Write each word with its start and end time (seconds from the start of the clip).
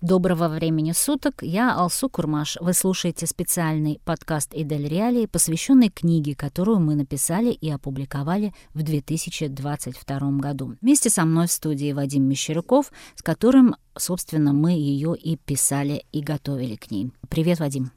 Доброго 0.00 0.48
времени 0.48 0.92
суток, 0.92 1.42
я 1.42 1.74
Алсу 1.74 2.08
Курмаш. 2.08 2.56
Вы 2.58 2.72
слушаете 2.72 3.26
специальный 3.26 4.00
подкаст 4.06 4.54
«Идель 4.54 4.88
Реалии», 4.88 5.26
посвященный 5.26 5.90
книге, 5.90 6.34
которую 6.34 6.80
мы 6.80 6.94
написали 6.94 7.50
и 7.50 7.70
опубликовали 7.70 8.54
в 8.72 8.82
2022 8.82 10.18
году. 10.38 10.74
Вместе 10.80 11.10
со 11.10 11.26
мной 11.26 11.48
в 11.48 11.52
студии 11.52 11.92
Вадим 11.92 12.26
Мещеряков, 12.26 12.92
с 13.14 13.20
которым, 13.20 13.76
собственно, 13.94 14.54
мы 14.54 14.72
ее 14.72 15.14
и 15.14 15.36
писали, 15.36 16.06
и 16.12 16.22
готовили 16.22 16.76
к 16.76 16.90
ней. 16.90 17.10
Привет, 17.28 17.60
Вадим. 17.60 17.90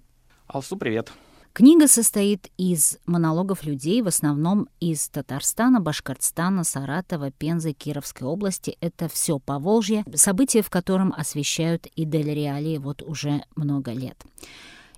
Алсу, 0.48 0.76
привет. 0.76 1.10
Книга 1.54 1.88
состоит 1.88 2.50
из 2.58 2.98
монологов 3.06 3.64
людей, 3.64 4.02
в 4.02 4.08
основном 4.08 4.68
из 4.80 5.08
Татарстана, 5.10 5.80
Башкортостана, 5.80 6.64
Саратова, 6.64 7.30
Пензы, 7.30 7.74
Кировской 7.74 8.28
области. 8.28 8.76
Это 8.82 9.08
все 9.08 9.38
по 9.38 9.60
Волжье, 9.60 10.04
события 10.16 10.64
в 10.64 10.72
котором 10.72 11.14
освещают 11.16 11.86
и 11.96 12.06
Реалии 12.06 12.80
вот 12.80 13.04
уже 13.04 13.44
много 13.56 13.92
лет. 13.92 14.20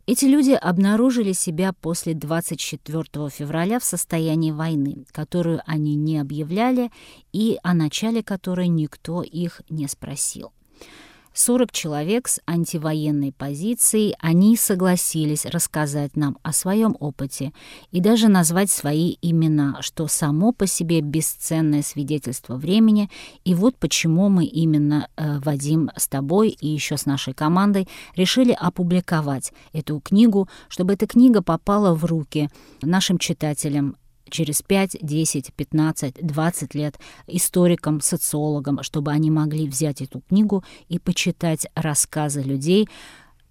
Эти 0.07 0.23
люди 0.25 0.51
обнаружили 0.51 1.33
себя 1.33 1.73
после 1.73 2.13
24 2.13 3.29
февраля 3.29 3.81
в 3.81 3.83
состоянии 3.83 4.51
войны, 4.51 5.05
которую 5.11 5.61
они 5.65 5.95
не 5.95 6.19
объявляли 6.19 6.89
и 7.33 7.59
о 7.63 7.73
начале 7.73 8.23
которой 8.23 8.69
никто 8.69 9.23
их 9.23 9.61
не 9.69 9.89
спросил. 9.89 10.53
40 11.35 11.71
человек 11.73 12.29
с 12.29 12.39
антивоенной 12.47 13.33
позицией, 13.33 14.15
они 14.19 14.55
согласились 14.55 15.45
рассказать 15.45 16.15
нам 16.15 16.37
о 16.43 16.53
своем 16.53 16.95
опыте 16.99 17.51
и 17.91 17.99
даже 17.99 18.29
назвать 18.29 18.71
свои 18.71 19.17
имена, 19.21 19.77
что 19.81 20.07
само 20.07 20.53
по 20.53 20.65
себе 20.65 21.01
бесценное 21.01 21.81
свидетельство 21.81 22.55
времени. 22.55 23.09
И 23.43 23.53
вот 23.53 23.77
почему 23.77 24.29
мы 24.29 24.45
именно, 24.45 25.09
э, 25.17 25.39
Вадим, 25.39 25.91
с 25.97 26.07
тобой 26.07 26.49
и 26.49 26.69
еще 26.69 26.95
с 26.95 27.05
нашей 27.05 27.33
командой 27.33 27.89
решили 28.15 28.55
опубликовать 28.57 29.51
эту 29.73 29.99
книгу, 29.99 30.47
чтобы 30.69 30.93
эта 30.93 31.05
книга 31.05 31.43
попала 31.43 31.93
в 31.93 32.05
руки 32.05 32.49
нашим 32.81 33.17
читателям, 33.17 33.97
через 34.29 34.61
5, 34.61 34.97
10, 35.01 35.53
15, 35.53 36.15
20 36.21 36.75
лет 36.75 36.99
историкам, 37.27 38.01
социологам, 38.01 38.83
чтобы 38.83 39.11
они 39.11 39.31
могли 39.31 39.67
взять 39.67 40.01
эту 40.01 40.21
книгу 40.21 40.63
и 40.89 40.99
почитать 40.99 41.67
рассказы 41.75 42.41
людей, 42.41 42.87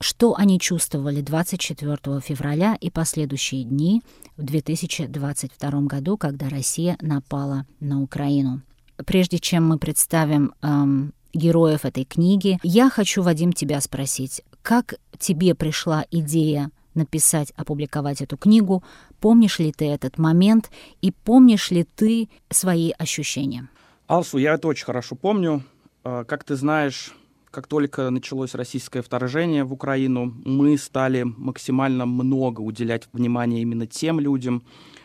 что 0.00 0.34
они 0.36 0.58
чувствовали 0.58 1.20
24 1.20 2.20
февраля 2.20 2.76
и 2.80 2.90
последующие 2.90 3.64
дни 3.64 4.02
в 4.36 4.42
2022 4.42 5.80
году, 5.82 6.16
когда 6.16 6.48
Россия 6.48 6.96
напала 7.00 7.66
на 7.80 8.02
Украину. 8.02 8.62
Прежде 9.06 9.38
чем 9.38 9.68
мы 9.68 9.78
представим 9.78 10.52
эм, 10.62 11.14
героев 11.32 11.84
этой 11.84 12.04
книги, 12.04 12.58
я 12.62 12.90
хочу, 12.90 13.22
Вадим, 13.22 13.52
тебя 13.52 13.80
спросить, 13.80 14.42
как 14.62 14.94
тебе 15.18 15.54
пришла 15.54 16.04
идея 16.10 16.70
написать, 16.94 17.52
опубликовать 17.56 18.22
эту 18.22 18.36
книгу. 18.36 18.82
Помнишь 19.20 19.58
ли 19.58 19.72
ты 19.72 19.86
этот 19.86 20.18
момент 20.18 20.70
и 21.00 21.10
помнишь 21.10 21.70
ли 21.70 21.84
ты 21.84 22.28
свои 22.50 22.92
ощущения? 22.98 23.68
Алсу, 24.06 24.38
я 24.38 24.54
это 24.54 24.68
очень 24.68 24.84
хорошо 24.84 25.16
помню. 25.16 25.62
А, 26.04 26.24
как 26.24 26.44
ты 26.44 26.56
знаешь, 26.56 27.12
как 27.50 27.66
только 27.66 28.10
началось 28.10 28.54
российское 28.54 29.00
вторжение 29.00 29.64
в 29.64 29.72
Украину, 29.72 30.34
мы 30.44 30.76
стали 30.76 31.22
максимально 31.22 32.04
много 32.04 32.60
уделять 32.60 33.08
внимания 33.12 33.62
именно 33.62 33.86
тем 33.86 34.20
людям 34.20 34.64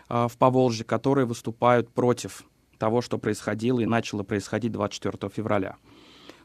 а, 0.09 0.28
в 0.28 0.38
Поволжье, 0.38 0.84
которые 0.84 1.26
выступают 1.26 1.90
против 1.90 2.44
того, 2.78 3.02
что 3.02 3.18
происходило 3.18 3.80
и 3.80 3.86
начало 3.86 4.24
происходить 4.24 4.72
24 4.72 5.31
февраля. 5.31 5.76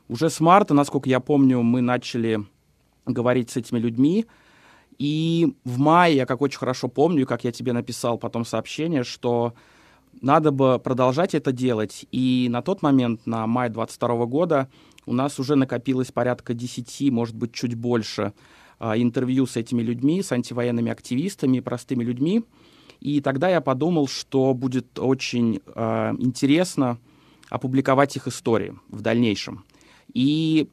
Уже 0.09 0.29
с 0.29 0.41
марта, 0.41 0.75
насколько 0.75 1.09
я 1.09 1.21
помню, 1.21 1.63
мы 1.63 1.81
начали 1.81 2.45
говорить 3.07 3.51
с 3.51 3.57
этими 3.57 3.79
людьми, 3.79 4.27
и 4.99 5.55
в 5.65 5.79
мае, 5.79 6.17
я 6.17 6.27
как 6.27 6.43
очень 6.43 6.59
хорошо 6.59 6.89
помню, 6.89 7.27
как 7.27 7.45
я 7.45 7.53
тебе 7.53 7.73
написал 7.73 8.19
потом 8.19 8.45
сообщение, 8.45 9.05
что 9.05 9.55
надо 10.21 10.51
бы 10.51 10.79
продолжать 10.79 11.35
это 11.35 11.53
делать. 11.53 12.07
И 12.13 12.49
на 12.51 12.63
тот 12.63 12.83
момент, 12.83 13.27
на 13.27 13.47
май 13.47 13.69
22 13.69 14.27
года, 14.27 14.69
у 15.07 15.13
нас 15.13 15.39
уже 15.39 15.55
накопилось 15.57 16.13
порядка 16.13 16.55
10, 16.55 17.11
может 17.11 17.35
быть, 17.35 17.53
чуть 17.53 17.75
больше 17.75 18.33
а, 18.79 18.97
интервью 18.97 19.47
с 19.47 19.57
этими 19.57 19.83
людьми, 19.83 20.23
с 20.23 20.33
антивоенными 20.33 20.91
активистами, 20.91 21.61
простыми 21.61 22.05
людьми. 22.05 22.45
И 23.01 23.21
тогда 23.21 23.49
я 23.49 23.61
подумал, 23.61 24.09
что 24.09 24.55
будет 24.55 24.99
очень 24.99 25.61
э, 25.67 26.15
интересно 26.19 26.99
опубликовать 27.51 28.17
их 28.17 28.27
истории 28.29 28.75
в 28.89 29.03
дальнейшем. 29.03 29.65
И 30.15 30.71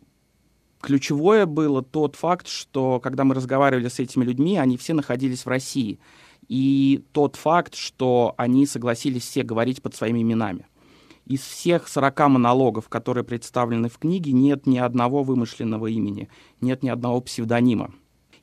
ключевое 0.81 1.45
было 1.45 1.81
тот 1.81 2.15
факт, 2.15 2.47
что 2.47 2.99
когда 2.99 3.23
мы 3.23 3.35
разговаривали 3.35 3.87
с 3.87 3.99
этими 3.99 4.23
людьми, 4.23 4.57
они 4.57 4.77
все 4.77 4.93
находились 4.93 5.45
в 5.45 5.49
России. 5.49 5.99
И 6.47 7.03
тот 7.11 7.35
факт, 7.35 7.75
что 7.75 8.33
они 8.37 8.65
согласились 8.65 9.23
все 9.23 9.43
говорить 9.43 9.81
под 9.81 9.95
своими 9.95 10.21
именами. 10.21 10.65
Из 11.25 11.41
всех 11.41 11.87
40 11.87 12.19
монологов, 12.29 12.89
которые 12.89 13.23
представлены 13.23 13.89
в 13.89 13.99
книге, 13.99 14.33
нет 14.33 14.67
ни 14.67 14.77
одного 14.77 15.23
вымышленного 15.23 15.87
имени, 15.87 16.29
нет 16.59 16.83
ни 16.83 16.89
одного 16.89 17.21
псевдонима. 17.21 17.93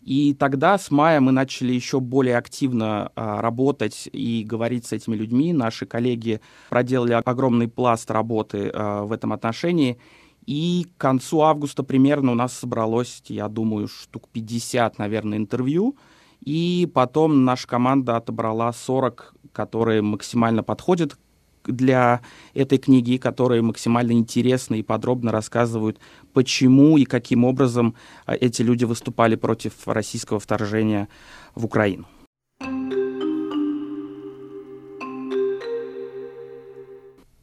И 0.00 0.32
тогда 0.32 0.78
с 0.78 0.90
мая 0.90 1.20
мы 1.20 1.32
начали 1.32 1.72
еще 1.72 2.00
более 2.00 2.38
активно 2.38 3.12
а, 3.14 3.42
работать 3.42 4.08
и 4.10 4.42
говорить 4.42 4.86
с 4.86 4.92
этими 4.92 5.14
людьми. 5.14 5.52
Наши 5.52 5.84
коллеги 5.84 6.40
проделали 6.70 7.12
огромный 7.12 7.68
пласт 7.68 8.10
работы 8.10 8.70
а, 8.72 9.04
в 9.04 9.12
этом 9.12 9.34
отношении. 9.34 9.98
И 10.48 10.86
к 10.96 10.98
концу 10.98 11.42
августа 11.42 11.82
примерно 11.82 12.32
у 12.32 12.34
нас 12.34 12.54
собралось, 12.54 13.22
я 13.26 13.48
думаю, 13.48 13.86
штук 13.86 14.30
50, 14.32 14.98
наверное, 14.98 15.36
интервью. 15.36 15.98
И 16.42 16.90
потом 16.94 17.44
наша 17.44 17.68
команда 17.68 18.16
отобрала 18.16 18.72
40, 18.72 19.34
которые 19.52 20.00
максимально 20.00 20.62
подходят 20.62 21.18
для 21.66 22.22
этой 22.54 22.78
книги, 22.78 23.18
которые 23.18 23.60
максимально 23.60 24.12
интересно 24.12 24.76
и 24.76 24.82
подробно 24.82 25.32
рассказывают, 25.32 25.98
почему 26.32 26.96
и 26.96 27.04
каким 27.04 27.44
образом 27.44 27.94
а, 28.24 28.34
эти 28.34 28.62
люди 28.62 28.86
выступали 28.86 29.36
против 29.36 29.86
российского 29.86 30.40
вторжения 30.40 31.08
в 31.54 31.66
Украину. 31.66 32.06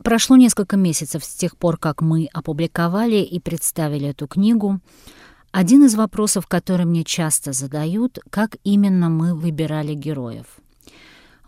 Прошло 0.05 0.35
несколько 0.35 0.77
месяцев 0.77 1.25
с 1.25 1.33
тех 1.33 1.57
пор, 1.57 1.77
как 1.77 2.03
мы 2.03 2.29
опубликовали 2.31 3.23
и 3.23 3.39
представили 3.39 4.09
эту 4.09 4.27
книгу. 4.27 4.79
Один 5.51 5.83
из 5.83 5.95
вопросов, 5.95 6.45
который 6.45 6.85
мне 6.85 7.03
часто 7.03 7.53
задают, 7.53 8.19
как 8.29 8.57
именно 8.63 9.09
мы 9.09 9.33
выбирали 9.33 9.95
героев. 9.95 10.45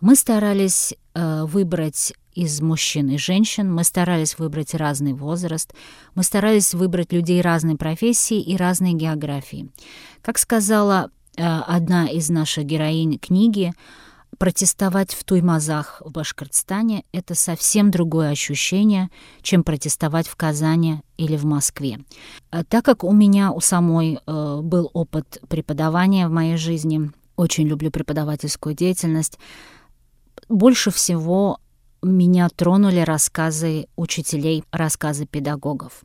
Мы 0.00 0.16
старались 0.16 0.92
э, 1.14 1.44
выбрать 1.44 2.14
из 2.34 2.60
мужчин 2.60 3.10
и 3.10 3.16
женщин, 3.16 3.72
мы 3.72 3.84
старались 3.84 4.40
выбрать 4.40 4.74
разный 4.74 5.12
возраст, 5.12 5.72
мы 6.16 6.24
старались 6.24 6.74
выбрать 6.74 7.12
людей 7.12 7.40
разной 7.40 7.76
профессии 7.76 8.40
и 8.40 8.56
разной 8.56 8.94
географии. 8.94 9.70
Как 10.20 10.36
сказала 10.36 11.12
э, 11.36 11.44
одна 11.44 12.08
из 12.08 12.28
наших 12.28 12.64
героинь 12.64 13.20
книги, 13.20 13.72
протестовать 14.36 15.14
в 15.14 15.24
Туймазах 15.24 16.02
в 16.04 16.10
Башкортостане— 16.10 17.04
это 17.12 17.34
совсем 17.34 17.90
другое 17.90 18.30
ощущение, 18.30 19.10
чем 19.42 19.64
протестовать 19.64 20.28
в 20.28 20.36
Казани 20.36 21.02
или 21.16 21.36
в 21.36 21.44
Москве. 21.44 22.00
А 22.50 22.64
так 22.64 22.84
как 22.84 23.04
у 23.04 23.12
меня 23.12 23.52
у 23.52 23.60
самой 23.60 24.18
э, 24.24 24.60
был 24.62 24.90
опыт 24.92 25.38
преподавания 25.48 26.28
в 26.28 26.30
моей 26.30 26.56
жизни, 26.56 27.10
очень 27.36 27.66
люблю 27.66 27.90
преподавательскую 27.90 28.74
деятельность, 28.74 29.38
больше 30.48 30.90
всего 30.90 31.58
меня 32.02 32.48
тронули 32.48 33.00
рассказы 33.00 33.86
учителей, 33.96 34.64
рассказы 34.70 35.26
педагогов. 35.26 36.02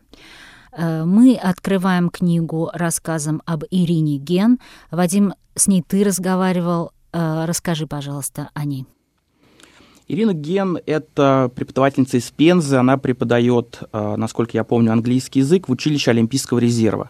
Э, 0.71 1.03
мы 1.05 1.35
открываем 1.35 2.09
книгу 2.09 2.69
рассказом 2.73 3.41
об 3.45 3.63
Ирине 3.69 4.17
Ген. 4.17 4.59
Вадим, 4.91 5.33
с 5.55 5.67
ней 5.67 5.83
ты 5.83 6.03
разговаривал, 6.03 6.91
расскажи, 7.13 7.87
пожалуйста, 7.87 8.49
о 8.53 8.65
ней. 8.65 8.85
Ирина 10.07 10.33
Ген— 10.33 10.77
это 10.85 11.49
преподавательница 11.55 12.17
из 12.17 12.29
Пензы. 12.29 12.75
Она 12.75 12.97
преподает, 12.97 13.79
э, 13.91 14.15
насколько 14.17 14.57
я 14.57 14.63
помню, 14.63 14.91
английский 14.91 15.39
язык 15.39 15.69
в 15.69 15.71
училище 15.71 16.11
Олимпийского 16.11 16.59
резерва. 16.59 17.09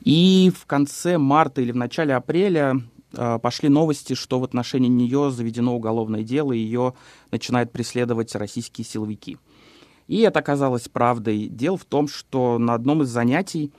И 0.00 0.52
в 0.54 0.66
конце 0.66 1.16
марта 1.16 1.62
или 1.62 1.70
в 1.70 1.76
начале 1.76 2.14
апреля 2.14 2.82
э, 3.12 3.38
пошли 3.40 3.68
новости, 3.68 4.14
что 4.14 4.40
в 4.40 4.44
отношении 4.44 4.88
нее 4.88 5.30
заведено 5.30 5.76
уголовное 5.76 6.24
дело, 6.24 6.52
и 6.52 6.58
ее 6.58 6.94
начинают 7.30 7.70
преследовать 7.70 8.34
российские 8.34 8.84
силовики. 8.84 9.38
И 10.08 10.18
это 10.20 10.40
оказалось 10.40 10.88
правдой. 10.88 11.46
Дело 11.46 11.78
в 11.78 11.84
том, 11.84 12.08
что 12.08 12.58
на 12.58 12.74
одном 12.74 13.02
из 13.02 13.08
занятий 13.08 13.72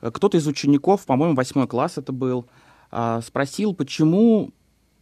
кто-то 0.00 0.36
из 0.36 0.46
учеников, 0.46 1.06
по-моему, 1.06 1.34
восьмой 1.34 1.66
класс 1.66 1.96
это 1.96 2.12
был, 2.12 2.46
спросил, 3.22 3.74
почему 3.74 4.52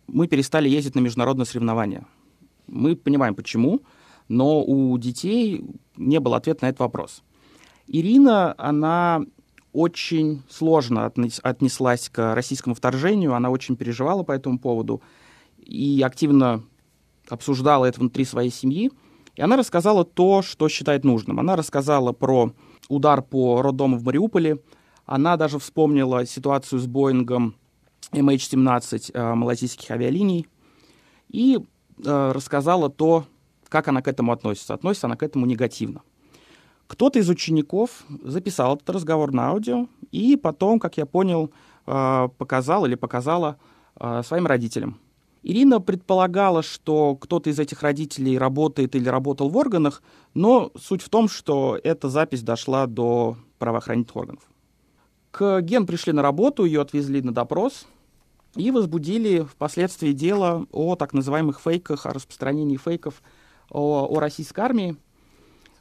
мы 0.07 0.27
перестали 0.27 0.69
ездить 0.69 0.95
на 0.95 1.01
международные 1.01 1.47
соревнования. 1.47 2.07
Мы 2.67 2.97
понимаем, 2.97 3.35
почему, 3.35 3.81
но 4.29 4.63
у 4.63 4.97
детей 4.99 5.65
не 5.97 6.21
было 6.21 6.37
ответа 6.37 6.65
на 6.65 6.69
этот 6.69 6.81
вопрос. 6.81 7.23
Ирина, 7.87 8.55
она 8.59 9.23
очень 9.73 10.43
сложно 10.49 11.07
отнеслась 11.07 12.09
к 12.09 12.35
российскому 12.35 12.75
вторжению, 12.75 13.35
она 13.35 13.51
очень 13.51 13.77
переживала 13.77 14.23
по 14.23 14.33
этому 14.33 14.59
поводу 14.59 15.03
и 15.59 16.03
активно 16.05 16.63
обсуждала 17.29 17.87
это 17.87 18.01
внутри 18.01 18.25
своей 18.25 18.51
семьи. 18.51 18.91
И 19.35 19.41
она 19.41 19.57
рассказала 19.57 20.05
то, 20.05 20.43
что 20.43 20.69
считает 20.69 21.05
нужным. 21.05 21.41
Она 21.41 21.57
рассказала 21.57 22.13
про 22.13 22.53
удар 22.89 23.23
по 23.23 23.63
роддому 23.63 23.97
в 23.97 24.05
Мариуполе. 24.05 24.59
Она 25.07 25.37
даже 25.37 25.59
вспомнила 25.59 26.27
ситуацию 26.27 26.79
с 26.79 26.87
Боингом 26.87 27.55
MH17 28.11 29.11
э, 29.13 29.35
малазийских 29.35 29.91
авиалиний. 29.91 30.47
И 31.29 31.59
э, 32.05 32.33
рассказала 32.33 32.91
то, 32.91 33.27
как 33.69 33.89
она 33.89 34.03
к 34.03 34.09
этому 34.09 34.33
относится. 34.33 34.75
Относится 34.75 35.07
она 35.07 35.17
к 35.17 35.23
этому 35.23 35.47
негативно. 35.47 36.03
Кто-то 36.87 37.19
из 37.19 37.29
учеников 37.31 38.05
записал 38.23 38.77
этот 38.77 38.91
разговор 38.91 39.33
на 39.33 39.49
аудио 39.49 39.87
и 40.11 40.37
потом, 40.37 40.79
как 40.79 40.99
я 40.99 41.07
понял, 41.07 41.51
э, 41.87 42.29
показал 42.37 42.85
или 42.87 42.95
показала 42.95 43.59
своим 44.25 44.47
родителям. 44.47 44.99
Ирина 45.43 45.81
предполагала, 45.81 46.63
что 46.63 47.15
кто-то 47.17 47.51
из 47.51 47.59
этих 47.59 47.83
родителей 47.83 48.39
работает 48.39 48.97
или 48.97 49.09
работал 49.09 49.51
в 49.51 49.57
органах, 49.57 50.03
но 50.35 50.73
суть 50.81 51.03
в 51.03 51.11
том, 51.11 51.29
что 51.29 51.79
эта 51.85 52.09
запись 52.09 52.43
дошла 52.43 52.87
до 52.87 53.37
правоохранительных 53.59 54.17
органов. 54.17 54.52
К 55.33 55.63
Ген 55.63 55.87
пришли 55.87 56.13
на 56.13 56.23
работу, 56.23 56.65
ее 56.65 56.83
отвезли 56.83 57.23
на 57.23 57.33
допрос 57.33 57.87
и 58.55 58.71
возбудили 58.71 59.41
впоследствии 59.41 60.13
дело 60.13 60.67
о 60.71 60.95
так 60.95 61.15
называемых 61.15 61.59
фейках, 61.59 62.07
о 62.07 62.13
распространении 62.13 62.77
фейков 62.77 63.23
о, 63.71 64.07
о 64.09 64.21
российской 64.21 64.61
армии. 64.61 64.97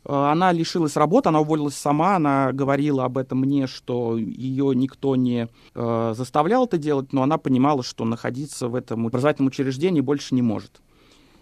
Э, 0.06 0.13
она 0.13 0.53
лишилась 0.53 0.95
работы, 0.95 1.30
она 1.30 1.42
уволилась 1.42 1.75
сама, 1.75 2.15
она 2.15 2.53
говорила 2.53 3.03
об 3.03 3.18
этом 3.18 3.39
мне, 3.39 3.68
что 3.68 4.18
ее 4.18 4.74
никто 4.74 5.18
не 5.18 5.50
э, 5.75 6.13
заставлял 6.15 6.65
это 6.65 6.77
делать, 6.77 7.12
но 7.12 7.21
она 7.21 7.38
понимала, 7.38 7.83
что 7.83 8.06
находиться 8.06 8.69
в 8.69 8.75
этом 8.75 9.07
образовательном 9.07 9.50
учреждении 9.50 10.01
больше 10.01 10.33
не 10.33 10.42
может. 10.42 10.81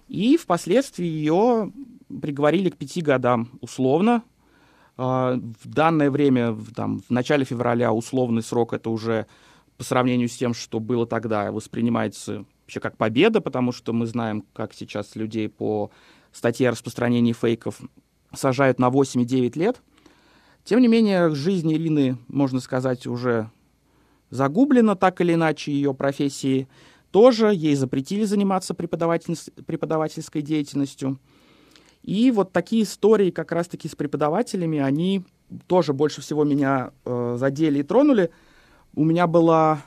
И 0.07 0.35
впоследствии 0.35 1.05
ее 1.05 1.71
приговорили 2.09 2.71
к 2.71 2.77
пяти 2.77 3.01
годам 3.01 3.49
условно. 3.61 4.23
Э, 4.99 5.39
в 5.63 5.67
данное 5.67 6.11
время, 6.11 6.57
там, 6.75 6.99
в 6.99 7.09
начале 7.09 7.45
февраля, 7.45 7.93
условный 7.93 8.43
срок 8.43 8.73
это 8.73 8.89
уже 8.89 9.27
по 9.77 9.85
сравнению 9.85 10.27
с 10.27 10.35
тем, 10.35 10.53
что 10.53 10.81
было 10.81 11.07
тогда, 11.07 11.53
воспринимается 11.53 12.43
вообще 12.63 12.81
как 12.81 12.97
победа, 12.97 13.39
потому 13.39 13.71
что 13.71 13.93
мы 13.93 14.05
знаем, 14.05 14.43
как 14.53 14.73
сейчас 14.73 15.15
людей 15.15 15.47
по 15.47 15.89
статье 16.33 16.67
о 16.67 16.71
распространении 16.73 17.31
фейков 17.31 17.79
сажают 18.33 18.77
на 18.77 18.89
8 18.89 19.21
и 19.21 19.25
9 19.25 19.55
лет. 19.55 19.81
Тем 20.65 20.81
не 20.81 20.89
менее, 20.89 21.33
жизнь 21.33 21.73
Ирины, 21.73 22.17
можно 22.27 22.59
сказать, 22.59 23.07
уже 23.07 23.49
загублена 24.29 24.95
так 24.95 25.21
или 25.21 25.33
иначе 25.33 25.71
ее 25.71 25.93
профессии. 25.93 26.67
Тоже 27.11 27.53
ей 27.55 27.73
запретили 27.75 28.25
заниматься 28.25 28.73
преподавательской 28.73 30.41
деятельностью. 30.41 31.19
И 32.03 32.31
вот 32.31 32.51
такие 32.51 32.83
истории 32.83 33.31
как 33.31 33.51
раз-таки 33.51 33.87
с 33.87 33.95
преподавателями, 33.95 34.79
они 34.79 35.23
тоже 35.67 35.93
больше 35.93 36.21
всего 36.21 36.43
меня 36.43 36.91
э, 37.05 37.35
задели 37.37 37.79
и 37.79 37.83
тронули. 37.83 38.31
У 38.95 39.03
меня 39.03 39.27
была 39.27 39.81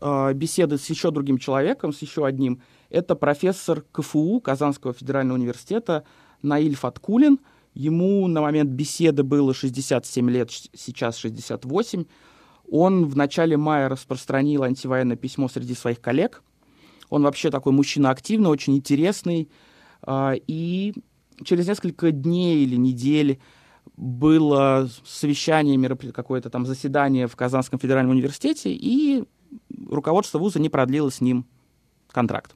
э, 0.00 0.32
беседа 0.34 0.78
с 0.78 0.86
еще 0.88 1.10
другим 1.10 1.38
человеком, 1.38 1.92
с 1.92 2.00
еще 2.02 2.26
одним. 2.26 2.60
Это 2.88 3.14
профессор 3.14 3.84
КФУ, 3.92 4.40
Казанского 4.40 4.92
федерального 4.92 5.38
университета, 5.38 6.04
Наиль 6.42 6.76
Фаткулин– 6.76 7.38
Ему 7.74 8.26
на 8.26 8.40
момент 8.40 8.70
беседы 8.70 9.22
было 9.22 9.54
67 9.54 10.28
лет, 10.28 10.50
сейчас 10.50 11.16
68. 11.18 12.04
Он 12.70 13.06
в 13.06 13.16
начале 13.16 13.56
мая 13.56 13.88
распространил 13.88 14.64
антивоенное 14.64 15.16
письмо 15.16 15.48
среди 15.48 15.74
своих 15.74 16.00
коллег. 16.00 16.42
Он 17.10 17.22
вообще 17.22 17.50
такой 17.50 17.72
мужчина 17.72 18.10
активный, 18.10 18.50
очень 18.50 18.76
интересный. 18.76 19.48
А, 20.02 20.34
и 20.46 20.94
через 21.44 21.68
несколько 21.68 22.10
дней 22.12 22.64
или 22.64 22.76
недель 22.76 23.40
было 23.96 24.88
совещание, 25.04 25.96
какое-то 26.12 26.50
там 26.50 26.66
заседание 26.66 27.26
в 27.26 27.36
Казанском 27.36 27.78
федеральном 27.78 28.12
университете, 28.12 28.72
и 28.72 29.24
руководство 29.88 30.38
вуза 30.38 30.60
не 30.60 30.68
продлило 30.68 31.10
с 31.10 31.20
ним 31.20 31.46
контракт. 32.10 32.54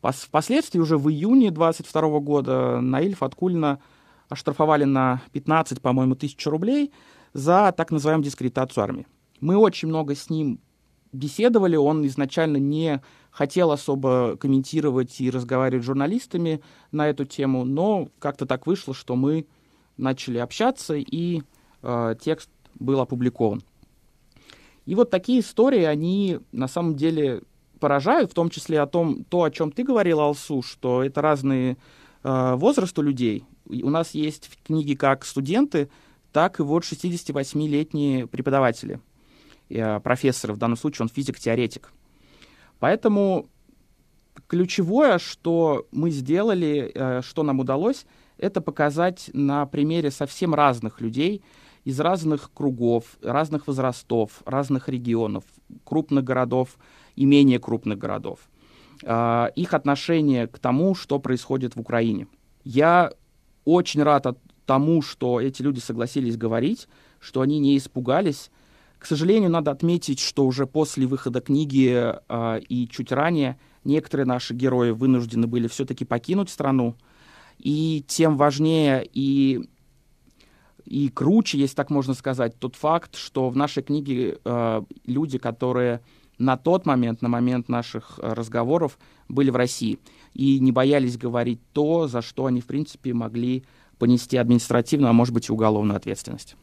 Впоследствии, 0.00 0.78
уже 0.78 0.98
в 0.98 1.10
июне 1.10 1.50
22 1.50 2.20
года, 2.20 2.80
Наиль 2.80 3.16
Фаткульна 3.16 3.80
оштрафовали 4.28 4.84
на 4.84 5.22
15, 5.32 5.80
по-моему, 5.80 6.14
тысяч 6.14 6.44
рублей 6.46 6.92
за 7.32 7.72
так 7.76 7.90
называемую 7.90 8.24
дискредитацию 8.24 8.84
армии. 8.84 9.06
Мы 9.40 9.56
очень 9.56 9.88
много 9.88 10.14
с 10.14 10.30
ним 10.30 10.60
беседовали, 11.12 11.76
он 11.76 12.06
изначально 12.06 12.56
не 12.56 13.02
хотел 13.36 13.70
особо 13.70 14.38
комментировать 14.38 15.20
и 15.20 15.30
разговаривать 15.30 15.84
с 15.84 15.86
журналистами 15.86 16.62
на 16.90 17.06
эту 17.06 17.26
тему, 17.26 17.66
но 17.66 18.08
как-то 18.18 18.46
так 18.46 18.66
вышло, 18.66 18.94
что 18.94 19.14
мы 19.14 19.46
начали 19.98 20.38
общаться, 20.38 20.94
и 20.94 21.42
э, 21.82 22.14
текст 22.18 22.48
был 22.76 22.98
опубликован. 22.98 23.62
И 24.86 24.94
вот 24.94 25.10
такие 25.10 25.40
истории, 25.40 25.82
они 25.82 26.38
на 26.52 26.66
самом 26.66 26.94
деле 26.96 27.42
поражают, 27.78 28.30
в 28.30 28.34
том 28.34 28.48
числе 28.48 28.80
о 28.80 28.86
том, 28.86 29.24
то, 29.24 29.42
о 29.42 29.50
чем 29.50 29.70
ты 29.70 29.84
говорил, 29.84 30.20
Алсу, 30.20 30.62
что 30.62 31.04
это 31.04 31.20
разные 31.20 31.76
э, 32.22 32.54
возраст 32.54 32.98
у 32.98 33.02
людей. 33.02 33.44
У 33.68 33.90
нас 33.90 34.12
есть 34.12 34.46
в 34.46 34.62
книге 34.62 34.96
как 34.96 35.26
студенты, 35.26 35.90
так 36.32 36.58
и 36.58 36.62
вот 36.62 36.84
68-летние 36.84 38.28
преподаватели, 38.28 38.98
э, 39.68 40.00
профессоры, 40.00 40.54
в 40.54 40.56
данном 40.56 40.78
случае 40.78 41.04
он 41.04 41.10
физик-теоретик. 41.10 41.92
Поэтому 42.78 43.46
ключевое, 44.46 45.18
что 45.18 45.86
мы 45.92 46.10
сделали, 46.10 46.90
э, 46.94 47.22
что 47.22 47.42
нам 47.42 47.60
удалось, 47.60 48.06
это 48.38 48.60
показать 48.60 49.30
на 49.32 49.66
примере 49.66 50.10
совсем 50.10 50.54
разных 50.54 51.00
людей 51.00 51.42
из 51.84 52.00
разных 52.00 52.50
кругов, 52.52 53.16
разных 53.22 53.66
возрастов, 53.66 54.42
разных 54.44 54.88
регионов, 54.88 55.44
крупных 55.84 56.24
городов 56.24 56.76
и 57.14 57.24
менее 57.24 57.58
крупных 57.58 57.98
городов. 57.98 58.40
Э, 59.02 59.48
их 59.56 59.74
отношение 59.74 60.46
к 60.46 60.58
тому, 60.58 60.94
что 60.94 61.18
происходит 61.18 61.76
в 61.76 61.80
Украине. 61.80 62.26
Я 62.64 63.12
очень 63.64 64.02
рад 64.02 64.26
тому, 64.66 65.00
что 65.00 65.40
эти 65.40 65.62
люди 65.62 65.78
согласились 65.78 66.36
говорить, 66.36 66.88
что 67.20 67.40
они 67.40 67.58
не 67.58 67.76
испугались. 67.76 68.50
К 68.98 69.06
сожалению, 69.06 69.50
надо 69.50 69.70
отметить, 69.70 70.20
что 70.20 70.46
уже 70.46 70.66
после 70.66 71.06
выхода 71.06 71.40
книги 71.40 72.14
э, 72.28 72.60
и 72.68 72.88
чуть 72.88 73.12
ранее 73.12 73.58
некоторые 73.84 74.26
наши 74.26 74.54
герои 74.54 74.90
вынуждены 74.90 75.46
были 75.46 75.68
все-таки 75.68 76.04
покинуть 76.04 76.50
страну. 76.50 76.96
И 77.58 78.04
тем 78.06 78.36
важнее 78.36 79.08
и, 79.12 79.68
и 80.84 81.08
круче, 81.08 81.58
если 81.58 81.76
так 81.76 81.90
можно 81.90 82.14
сказать, 82.14 82.58
тот 82.58 82.76
факт, 82.76 83.16
что 83.16 83.48
в 83.48 83.56
нашей 83.56 83.82
книге 83.82 84.38
э, 84.44 84.82
люди, 85.06 85.38
которые 85.38 86.00
на 86.38 86.56
тот 86.56 86.84
момент, 86.84 87.22
на 87.22 87.28
момент 87.28 87.68
наших 87.68 88.18
э, 88.18 88.32
разговоров, 88.32 88.98
были 89.28 89.50
в 89.50 89.56
России 89.56 89.98
и 90.34 90.58
не 90.58 90.72
боялись 90.72 91.16
говорить 91.16 91.60
то, 91.72 92.08
за 92.08 92.22
что 92.22 92.46
они, 92.46 92.60
в 92.60 92.66
принципе, 92.66 93.14
могли 93.14 93.64
понести 93.98 94.36
административную, 94.36 95.10
а 95.10 95.14
может 95.14 95.32
быть 95.32 95.48
и 95.48 95.52
уголовную 95.52 95.96
ответственность. 95.96 96.56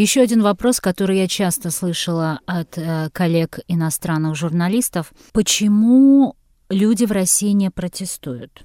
Еще 0.00 0.22
один 0.22 0.40
вопрос, 0.40 0.80
который 0.80 1.18
я 1.18 1.28
часто 1.28 1.70
слышала 1.70 2.40
от 2.46 2.78
э, 2.78 3.10
коллег 3.12 3.58
иностранных 3.68 4.34
журналистов. 4.34 5.12
Почему 5.34 6.36
люди 6.70 7.04
в 7.04 7.12
России 7.12 7.50
не 7.50 7.70
протестуют? 7.70 8.64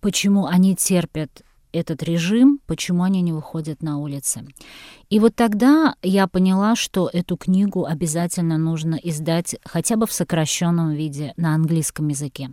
Почему 0.00 0.44
они 0.44 0.76
терпят 0.76 1.40
этот 1.72 2.02
режим, 2.02 2.60
почему 2.66 3.02
они 3.02 3.22
не 3.22 3.32
выходят 3.32 3.82
на 3.82 3.98
улицы. 3.98 4.46
И 5.08 5.18
вот 5.20 5.34
тогда 5.34 5.94
я 6.02 6.26
поняла, 6.28 6.76
что 6.76 7.08
эту 7.10 7.38
книгу 7.38 7.86
обязательно 7.86 8.58
нужно 8.58 8.96
издать 9.02 9.56
хотя 9.64 9.96
бы 9.96 10.06
в 10.06 10.12
сокращенном 10.12 10.92
виде 10.92 11.32
на 11.38 11.54
английском 11.54 12.08
языке. 12.08 12.50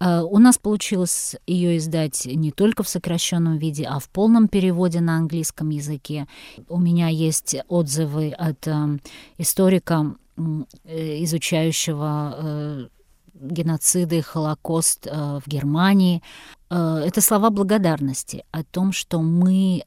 Э, 0.00 0.20
у 0.20 0.38
нас 0.38 0.58
получилось 0.58 1.36
ее 1.46 1.78
издать 1.78 2.26
не 2.26 2.50
только 2.50 2.82
в 2.82 2.88
сокращенном 2.88 3.58
виде, 3.58 3.84
а 3.84 3.98
в 3.98 4.08
полном 4.08 4.48
переводе 4.48 5.00
на 5.00 5.16
английском 5.16 5.70
языке. 5.70 6.26
У 6.68 6.78
меня 6.78 7.08
есть 7.08 7.56
отзывы 7.68 8.30
от 8.30 8.66
э, 8.66 8.98
историка, 9.38 10.14
э, 10.36 11.24
изучающего 11.24 12.88
геноциды, 13.34 14.22
Холокост 14.22 15.06
в 15.06 15.42
Германии. 15.46 16.22
Это 16.70 17.20
слова 17.20 17.50
благодарности 17.50 18.46
о 18.50 18.64
том, 18.64 18.92
что 18.92 19.20
мы 19.20 19.82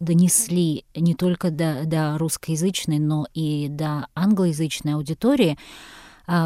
донесли 0.00 0.84
не 0.96 1.14
только 1.14 1.52
до, 1.52 1.84
до 1.84 2.18
русскоязычной, 2.18 2.98
но 2.98 3.28
и 3.34 3.68
до 3.68 4.08
англоязычной 4.16 4.94
аудитории 4.94 5.56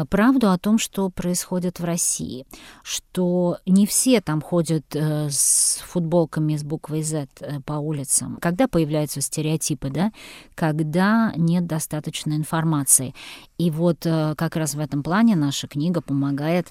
правду 0.09 0.49
о 0.49 0.57
том, 0.57 0.77
что 0.77 1.09
происходит 1.09 1.79
в 1.79 1.83
России, 1.83 2.45
что 2.83 3.57
не 3.65 3.85
все 3.85 4.21
там 4.21 4.41
ходят 4.41 4.85
э, 4.95 5.29
с 5.29 5.81
футболками 5.85 6.55
с 6.55 6.63
буквой 6.63 7.03
Z 7.03 7.27
э, 7.39 7.59
по 7.61 7.73
улицам. 7.73 8.37
Когда 8.41 8.67
появляются 8.67 9.21
стереотипы, 9.21 9.89
да, 9.89 10.11
когда 10.55 11.33
нет 11.35 11.67
достаточно 11.67 12.33
информации. 12.33 13.13
И 13.57 13.71
вот 13.71 14.05
э, 14.05 14.35
как 14.37 14.55
раз 14.55 14.75
в 14.75 14.79
этом 14.79 15.03
плане 15.03 15.35
наша 15.35 15.67
книга 15.67 16.01
помогает 16.01 16.67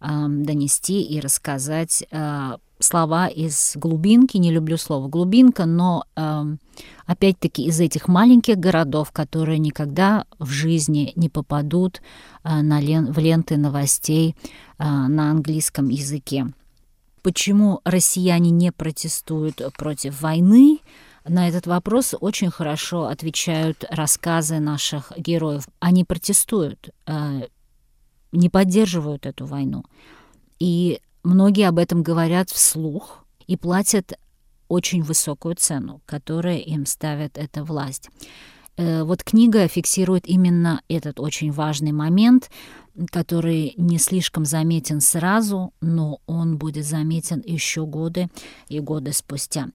донести 0.00 1.02
и 1.02 1.20
рассказать 1.20 2.04
слова 2.78 3.28
из 3.28 3.72
глубинки, 3.76 4.36
не 4.36 4.50
люблю 4.50 4.76
слово 4.76 5.08
глубинка, 5.08 5.64
но 5.64 6.04
э, 6.16 6.44
опять-таки 7.06 7.64
из 7.64 7.80
этих 7.80 8.08
маленьких 8.08 8.56
городов, 8.56 9.12
которые 9.12 9.58
никогда 9.58 10.26
в 10.38 10.50
жизни 10.50 11.12
не 11.16 11.28
попадут 11.28 12.02
э, 12.42 12.60
на 12.60 12.80
лен, 12.80 13.12
в 13.12 13.18
ленты 13.18 13.56
новостей 13.56 14.36
э, 14.78 14.84
на 14.84 15.30
английском 15.30 15.88
языке. 15.88 16.46
Почему 17.22 17.80
россияне 17.84 18.50
не 18.50 18.70
протестуют 18.70 19.62
против 19.78 20.20
войны? 20.20 20.80
На 21.26 21.48
этот 21.48 21.66
вопрос 21.66 22.14
очень 22.20 22.50
хорошо 22.50 23.06
отвечают 23.06 23.84
рассказы 23.88 24.58
наших 24.58 25.10
героев. 25.16 25.66
Они 25.80 26.04
протестуют, 26.04 26.90
э, 27.06 27.46
не 28.32 28.50
поддерживают 28.50 29.24
эту 29.24 29.46
войну. 29.46 29.84
И 30.58 31.00
Многие 31.24 31.68
об 31.68 31.78
этом 31.78 32.02
говорят 32.02 32.50
вслух 32.50 33.24
и 33.46 33.56
платят 33.56 34.12
очень 34.68 35.02
высокую 35.02 35.54
цену, 35.54 36.02
которую 36.04 36.62
им 36.62 36.84
ставит 36.84 37.38
эта 37.38 37.64
власть. 37.64 38.10
Э, 38.76 39.04
вот 39.04 39.24
книга 39.24 39.66
фиксирует 39.66 40.28
именно 40.28 40.82
этот 40.86 41.18
очень 41.18 41.50
важный 41.50 41.92
момент, 41.92 42.50
который 43.10 43.72
не 43.78 43.96
слишком 43.96 44.44
заметен 44.44 45.00
сразу, 45.00 45.72
но 45.80 46.18
он 46.26 46.58
будет 46.58 46.84
заметен 46.84 47.42
еще 47.46 47.86
годы 47.86 48.28
и 48.68 48.78
годы 48.80 49.14
спустя. 49.14 49.68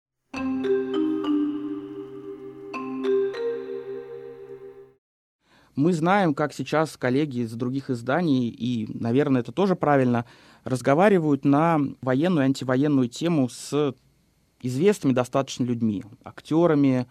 Мы 5.76 5.94
знаем, 5.94 6.36
как 6.36 6.54
сейчас 6.54 6.96
коллеги 6.98 7.40
из 7.40 7.54
других 7.54 7.90
изданий, 7.90 8.50
и, 8.50 8.86
наверное, 8.94 9.42
это 9.42 9.54
тоже 9.54 9.76
правильно, 9.76 10.26
разговаривают 10.64 11.46
на 11.46 11.80
военную 12.02 12.44
и 12.44 12.46
антивоенную 12.46 13.10
тему 13.10 13.50
с 13.50 13.94
известными 14.62 15.14
достаточно 15.14 15.64
людьми, 15.64 16.04
актерами, 16.24 17.08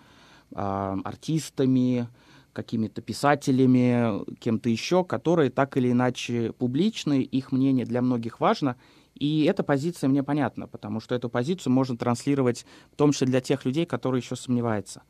э, 0.54 0.96
артистами, 1.04 2.08
какими-то 2.52 3.02
писателями, 3.02 4.24
кем-то 4.40 4.68
еще, 4.68 5.04
которые 5.04 5.50
так 5.50 5.76
или 5.76 5.92
иначе 5.92 6.52
публичны, 6.52 7.22
их 7.22 7.52
мнение 7.52 7.86
для 7.86 8.02
многих 8.02 8.40
важно, 8.40 8.76
и 9.14 9.44
эта 9.44 9.62
позиция 9.62 10.08
мне 10.08 10.22
понятна, 10.22 10.66
потому 10.66 11.00
что 11.00 11.14
эту 11.14 11.28
позицию 11.28 11.72
можно 11.72 11.96
транслировать 11.96 12.66
в 12.92 12.96
том 12.96 13.12
числе 13.12 13.26
для 13.28 13.40
тех 13.40 13.64
людей, 13.64 13.86
которые 13.86 14.20
еще 14.20 14.36
сомневаются. 14.36 15.02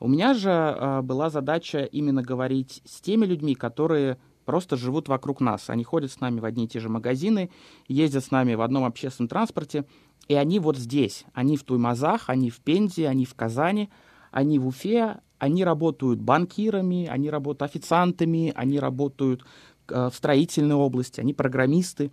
У 0.00 0.08
меня 0.08 0.34
же 0.34 0.50
э, 0.50 1.00
была 1.02 1.30
задача 1.30 1.84
именно 1.84 2.22
говорить 2.22 2.82
с 2.84 3.00
теми 3.00 3.24
людьми, 3.24 3.54
которые 3.54 4.18
просто 4.44 4.76
живут 4.76 5.08
вокруг 5.08 5.40
нас. 5.40 5.70
Они 5.70 5.84
ходят 5.84 6.12
с 6.12 6.20
нами 6.20 6.40
в 6.40 6.44
одни 6.44 6.64
и 6.64 6.68
те 6.68 6.80
же 6.80 6.88
магазины, 6.88 7.50
ездят 7.88 8.24
с 8.24 8.30
нами 8.30 8.54
в 8.54 8.60
одном 8.60 8.84
общественном 8.84 9.28
транспорте, 9.28 9.84
и 10.28 10.34
они 10.34 10.58
вот 10.58 10.76
здесь. 10.76 11.24
Они 11.32 11.56
в 11.56 11.64
Туймазах, 11.64 12.28
они 12.28 12.50
в 12.50 12.60
Пензе, 12.60 13.08
они 13.08 13.24
в 13.24 13.34
Казани, 13.34 13.90
они 14.30 14.58
в 14.58 14.66
Уфе, 14.66 15.20
они 15.38 15.64
работают 15.64 16.20
банкирами, 16.20 17.06
они 17.06 17.28
работают 17.30 17.62
официантами, 17.62 18.52
они 18.54 18.78
работают 18.78 19.44
э, 19.88 20.08
в 20.10 20.14
строительной 20.14 20.76
области, 20.76 21.20
они 21.20 21.34
программисты. 21.34 22.12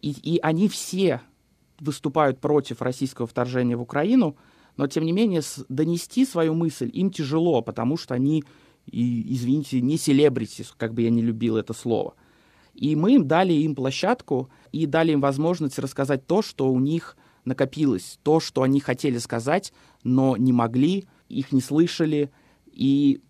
И, 0.00 0.10
и 0.10 0.38
они 0.40 0.68
все 0.68 1.20
выступают 1.80 2.40
против 2.40 2.82
российского 2.82 3.26
вторжения 3.26 3.76
в 3.76 3.82
Украину, 3.82 4.36
но 4.76 4.86
тем 4.86 5.04
не 5.04 5.12
менее 5.12 5.42
донести 5.68 6.26
свою 6.26 6.54
мысль 6.54 6.90
им 6.92 7.10
тяжело, 7.10 7.62
потому 7.62 7.96
что 7.96 8.14
они 8.14 8.44
и, 8.86 9.34
извините, 9.34 9.80
не 9.80 9.96
селебрити, 9.96 10.64
как 10.76 10.94
бы 10.94 11.02
я 11.02 11.10
не 11.10 11.22
любил 11.22 11.56
это 11.56 11.72
слово. 11.72 12.14
И 12.74 12.94
мы 12.94 13.14
им 13.14 13.26
дали 13.26 13.52
им 13.52 13.74
площадку 13.74 14.50
и 14.72 14.86
дали 14.86 15.12
им 15.12 15.20
возможность 15.20 15.78
рассказать 15.78 16.26
то, 16.26 16.42
что 16.42 16.70
у 16.70 16.78
них 16.78 17.16
накопилось, 17.44 18.18
то, 18.22 18.40
что 18.40 18.62
они 18.62 18.80
хотели 18.80 19.18
сказать, 19.18 19.72
но 20.04 20.36
не 20.36 20.52
могли, 20.52 21.06
их 21.28 21.52
не 21.52 21.60
слышали 21.60 22.30
и 22.66 23.22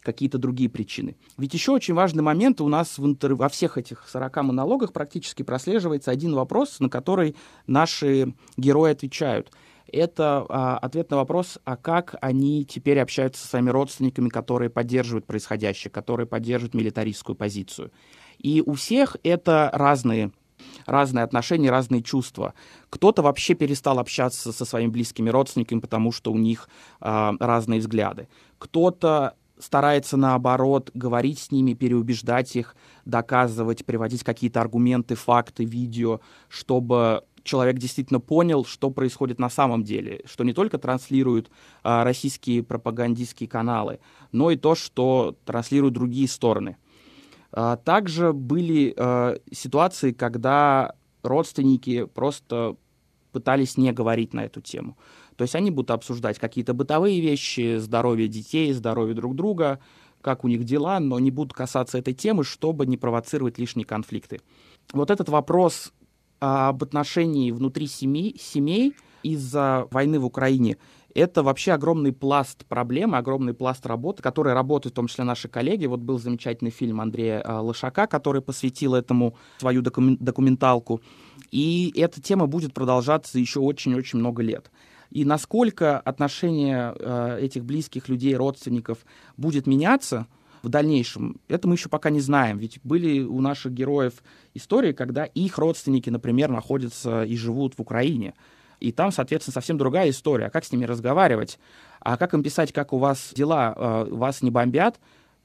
какие-то 0.00 0.38
другие 0.38 0.70
причины. 0.70 1.16
Ведь 1.36 1.52
еще 1.52 1.72
очень 1.72 1.94
важный 1.94 2.22
момент 2.22 2.60
у 2.60 2.68
нас 2.68 2.98
в 2.98 3.04
интер... 3.04 3.34
во 3.34 3.48
всех 3.48 3.76
этих 3.76 4.06
40 4.08 4.36
монологах 4.44 4.92
практически 4.92 5.42
прослеживается 5.42 6.10
один 6.10 6.34
вопрос, 6.34 6.80
на 6.80 6.88
который 6.88 7.36
наши 7.66 8.34
герои 8.56 8.92
отвечают– 8.92 9.50
это 9.92 10.46
а, 10.48 10.78
ответ 10.78 11.10
на 11.10 11.16
вопрос, 11.18 11.58
а 11.64 11.76
как 11.76 12.16
они 12.20 12.64
теперь 12.64 12.98
общаются 13.00 13.42
со 13.42 13.48
своими 13.48 13.70
родственниками, 13.70 14.28
которые 14.28 14.70
поддерживают 14.70 15.26
происходящее, 15.26 15.90
которые 15.90 16.26
поддерживают 16.26 16.74
милитаристскую 16.74 17.36
позицию. 17.36 17.92
И 18.38 18.62
у 18.64 18.72
всех 18.74 19.16
это 19.22 19.70
разные 19.72 20.32
разные 20.86 21.24
отношения, 21.24 21.70
разные 21.70 22.02
чувства. 22.02 22.54
Кто-то 22.88 23.22
вообще 23.22 23.54
перестал 23.54 23.98
общаться 23.98 24.52
со 24.52 24.64
своими 24.64 24.90
близкими 24.90 25.28
родственниками, 25.28 25.80
потому 25.80 26.12
что 26.12 26.32
у 26.32 26.38
них 26.38 26.68
э, 27.00 27.32
разные 27.40 27.80
взгляды. 27.80 28.28
Кто-то 28.58 29.34
старается 29.58 30.16
наоборот 30.16 30.90
говорить 30.94 31.38
с 31.38 31.50
ними, 31.50 31.74
переубеждать 31.74 32.56
их, 32.56 32.76
доказывать, 33.04 33.84
приводить 33.84 34.24
какие-то 34.24 34.60
аргументы, 34.60 35.14
факты, 35.14 35.64
видео, 35.64 36.20
чтобы 36.48 37.24
человек 37.44 37.78
действительно 37.78 38.20
понял, 38.20 38.64
что 38.64 38.90
происходит 38.90 39.38
на 39.38 39.50
самом 39.50 39.84
деле, 39.84 40.22
что 40.24 40.44
не 40.44 40.52
только 40.52 40.78
транслируют 40.78 41.50
а, 41.82 42.04
российские 42.04 42.62
пропагандистские 42.62 43.48
каналы, 43.48 44.00
но 44.32 44.50
и 44.50 44.56
то, 44.56 44.74
что 44.74 45.36
транслируют 45.44 45.94
другие 45.94 46.28
стороны. 46.28 46.76
А, 47.52 47.76
также 47.76 48.32
были 48.32 48.94
а, 48.96 49.36
ситуации, 49.50 50.12
когда 50.12 50.94
родственники 51.22 52.04
просто 52.04 52.76
пытались 53.32 53.76
не 53.76 53.92
говорить 53.92 54.34
на 54.34 54.44
эту 54.44 54.60
тему. 54.60 54.96
То 55.36 55.42
есть 55.42 55.54
они 55.54 55.70
будут 55.70 55.90
обсуждать 55.90 56.38
какие-то 56.38 56.74
бытовые 56.74 57.20
вещи, 57.20 57.78
здоровье 57.78 58.28
детей, 58.28 58.72
здоровье 58.72 59.14
друг 59.14 59.34
друга, 59.34 59.80
как 60.20 60.44
у 60.44 60.48
них 60.48 60.64
дела, 60.64 61.00
но 61.00 61.18
не 61.18 61.30
будут 61.30 61.52
касаться 61.52 61.98
этой 61.98 62.14
темы, 62.14 62.44
чтобы 62.44 62.86
не 62.86 62.96
провоцировать 62.96 63.58
лишние 63.58 63.86
конфликты. 63.86 64.40
Вот 64.92 65.10
этот 65.10 65.28
вопрос 65.28 65.92
об 66.42 66.82
отношении 66.82 67.52
внутри 67.52 67.86
семей, 67.86 68.36
семей 68.36 68.96
из-за 69.22 69.86
войны 69.92 70.18
в 70.18 70.24
Украине, 70.24 70.76
это 71.14 71.44
вообще 71.44 71.70
огромный 71.70 72.12
пласт 72.12 72.64
проблем, 72.66 73.14
огромный 73.14 73.54
пласт 73.54 73.86
работы, 73.86 74.24
который 74.24 74.52
работают 74.52 74.92
в 74.92 74.96
том 74.96 75.06
числе 75.06 75.22
наши 75.22 75.48
коллеги. 75.48 75.86
Вот 75.86 76.00
был 76.00 76.18
замечательный 76.18 76.72
фильм 76.72 77.00
Андрея 77.00 77.42
а, 77.44 77.60
Лошака, 77.60 78.08
который 78.08 78.42
посвятил 78.42 78.96
этому 78.96 79.36
свою 79.58 79.82
документалку. 79.82 81.00
И 81.52 81.92
эта 81.94 82.20
тема 82.20 82.48
будет 82.48 82.74
продолжаться 82.74 83.38
еще 83.38 83.60
очень-очень 83.60 84.18
много 84.18 84.42
лет. 84.42 84.72
И 85.10 85.24
насколько 85.24 86.00
отношение 86.00 86.92
э, 86.98 87.38
этих 87.42 87.64
близких 87.64 88.08
людей, 88.08 88.34
родственников 88.34 88.98
будет 89.36 89.68
меняться– 89.68 90.26
в 90.62 90.68
дальнейшем, 90.68 91.40
это 91.48 91.68
мы 91.68 91.74
еще 91.74 91.88
пока 91.88 92.10
не 92.10 92.20
знаем. 92.20 92.58
Ведь 92.58 92.78
были 92.82 93.20
у 93.20 93.40
наших 93.40 93.72
героев 93.72 94.22
истории, 94.54 94.92
когда 94.92 95.24
их 95.24 95.58
родственники, 95.58 96.10
например, 96.10 96.50
находятся 96.50 97.24
и 97.24 97.36
живут 97.36 97.74
в 97.76 97.80
Украине. 97.80 98.34
И 98.80 98.90
там, 98.90 99.12
соответственно, 99.12 99.54
совсем 99.54 99.78
другая 99.78 100.10
история. 100.10 100.46
А 100.46 100.50
как 100.50 100.64
с 100.64 100.72
ними 100.72 100.84
разговаривать? 100.84 101.58
А 102.00 102.16
как 102.16 102.34
им 102.34 102.42
писать, 102.42 102.72
как 102.72 102.92
у 102.92 102.98
вас 102.98 103.32
дела? 103.34 103.74
А, 103.76 104.04
вас 104.04 104.42
не 104.42 104.50
бомбят? 104.50 104.98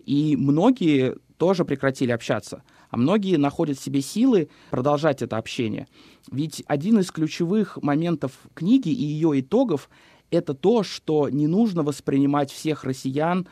И 0.06 0.36
многие 0.36 1.18
тоже 1.38 1.66
прекратили 1.66 2.12
общаться. 2.12 2.64
А 2.90 2.98
многие 2.98 3.36
находят 3.38 3.78
в 3.78 3.84
себе 3.84 4.02
силы 4.02 4.50
продолжать 4.72 5.22
это 5.22 5.38
общение. 5.38 5.88
Ведь 6.32 6.64
один 6.68 7.00
из 7.00 7.12
ключевых 7.12 7.78
моментов 7.82 8.32
книги 8.54 8.90
и 8.90 9.04
ее 9.04 9.40
итогов— 9.40 9.90
это 10.32 10.54
то, 10.54 10.84
что 10.84 11.30
не 11.30 11.48
нужно 11.48 11.84
воспринимать 11.84 12.52
всех 12.52 12.84
россиян 12.84 13.48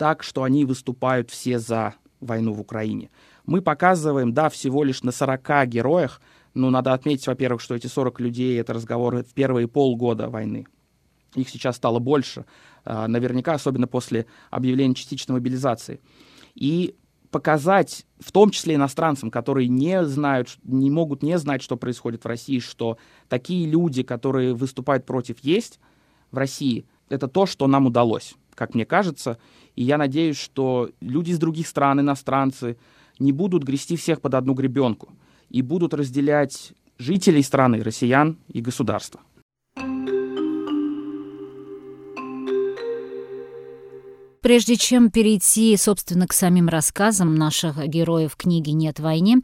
так, 0.00 0.22
что 0.22 0.44
они 0.44 0.64
выступают 0.64 1.30
все 1.30 1.58
за 1.58 1.94
войну 2.20 2.54
в 2.54 2.60
Украине. 2.60 3.10
Мы 3.44 3.60
показываем, 3.60 4.32
да, 4.32 4.48
всего 4.48 4.82
лишь 4.82 5.02
на 5.02 5.12
40 5.12 5.66
героях, 5.66 6.22
но 6.54 6.70
надо 6.70 6.94
отметить, 6.94 7.26
во-первых, 7.26 7.60
что 7.60 7.74
эти 7.74 7.86
40 7.86 8.18
людей— 8.18 8.58
это 8.60 8.72
разговоры 8.72 9.24
в 9.24 9.34
первые 9.34 9.68
полгода 9.68 10.30
войны. 10.30 10.66
Их 11.34 11.50
сейчас 11.50 11.76
стало 11.76 11.98
больше, 11.98 12.46
а, 12.86 13.08
наверняка, 13.08 13.52
особенно 13.52 13.86
после 13.86 14.24
объявления 14.50 14.94
частичной 14.94 15.34
мобилизации. 15.34 16.00
И 16.54 16.94
показать, 17.30 18.06
в 18.20 18.32
том 18.32 18.48
числе 18.48 18.76
иностранцам, 18.76 19.30
которые 19.30 19.68
не 19.68 20.02
знают, 20.06 20.56
не 20.64 20.90
могут 20.90 21.22
не 21.22 21.36
знать, 21.36 21.60
что 21.60 21.76
происходит 21.76 22.24
в 22.24 22.26
России, 22.26 22.58
что 22.58 22.96
такие 23.28 23.68
люди, 23.68 24.02
которые 24.02 24.54
выступают 24.54 25.04
против, 25.04 25.40
есть 25.40 25.78
в 26.30 26.38
России, 26.38 26.86
это 27.10 27.28
то, 27.28 27.44
что 27.44 27.66
нам 27.66 27.84
удалось, 27.84 28.34
как 28.54 28.74
мне 28.74 28.84
кажется. 28.84 29.38
И 29.76 29.82
я 29.82 29.98
надеюсь, 29.98 30.36
что 30.36 30.90
люди 31.00 31.30
из 31.30 31.38
других 31.38 31.66
стран, 31.66 32.00
иностранцы, 32.00 32.76
не 33.18 33.32
будут 33.32 33.64
грести 33.64 33.96
всех 33.96 34.20
под 34.20 34.34
одну 34.34 34.54
гребенку 34.54 35.10
и 35.48 35.62
будут 35.62 35.94
разделять 35.94 36.72
жителей 36.98 37.42
страны, 37.42 37.82
россиян 37.82 38.38
и 38.48 38.60
государства. 38.60 39.20
Прежде 44.42 44.76
чем 44.76 45.10
перейти, 45.10 45.76
собственно, 45.76 46.26
к 46.26 46.32
самим 46.32 46.68
рассказам 46.68 47.34
наших 47.34 47.86
героев 47.86 48.36
книги 48.36 48.70
«Нет 48.70 48.98
войне», 48.98 49.36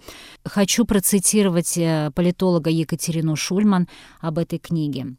хочу 0.44 0.86
процитировать 0.86 1.76
э, 1.76 2.10
политолога 2.14 2.70
Екатерину 2.70 3.36
Шульман 3.36 3.88
об 4.20 4.38
этой 4.38 4.58
книге. 4.58 5.16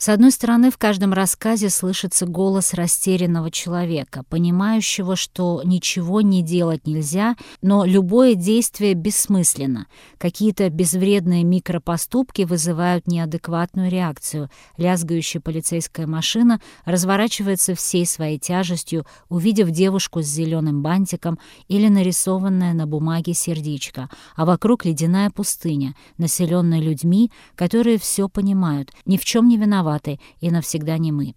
С 0.00 0.08
одной 0.08 0.30
стороны, 0.30 0.70
в 0.70 0.78
каждом 0.78 1.12
рассказе 1.12 1.68
слышится 1.68 2.24
голос 2.24 2.72
растерянного 2.72 3.50
человека, 3.50 4.24
понимающего, 4.30 5.14
что 5.14 5.60
ничего 5.62 6.22
не 6.22 6.42
делать 6.42 6.86
нельзя, 6.86 7.36
но 7.60 7.84
любое 7.84 8.34
действие 8.34 8.94
бессмысленно. 8.94 9.88
Какие-то 10.16 10.70
безвредные 10.70 11.44
микропоступки 11.44 12.44
вызывают 12.44 13.08
неадекватную 13.08 13.90
реакцию. 13.90 14.48
Лязгающая 14.78 15.42
полицейская 15.42 16.06
машина 16.06 16.62
разворачивается 16.86 17.74
всей 17.74 18.06
своей 18.06 18.38
тяжестью, 18.38 19.04
увидев 19.28 19.68
девушку 19.68 20.22
с 20.22 20.26
зеленым 20.26 20.80
бантиком 20.80 21.38
или 21.68 21.88
нарисованное 21.88 22.72
на 22.72 22.86
бумаге 22.86 23.34
сердечко, 23.34 24.08
а 24.34 24.46
вокруг 24.46 24.86
ледяная 24.86 25.28
пустыня, 25.28 25.94
населенная 26.16 26.80
людьми, 26.80 27.30
которые 27.54 27.98
все 27.98 28.30
понимают, 28.30 28.92
ни 29.04 29.18
в 29.18 29.26
чем 29.26 29.46
не 29.46 29.58
виноваты, 29.58 29.89
виноваты 29.90 30.18
и 30.40 30.50
навсегда 30.50 30.98
не 30.98 31.12
мы. 31.12 31.34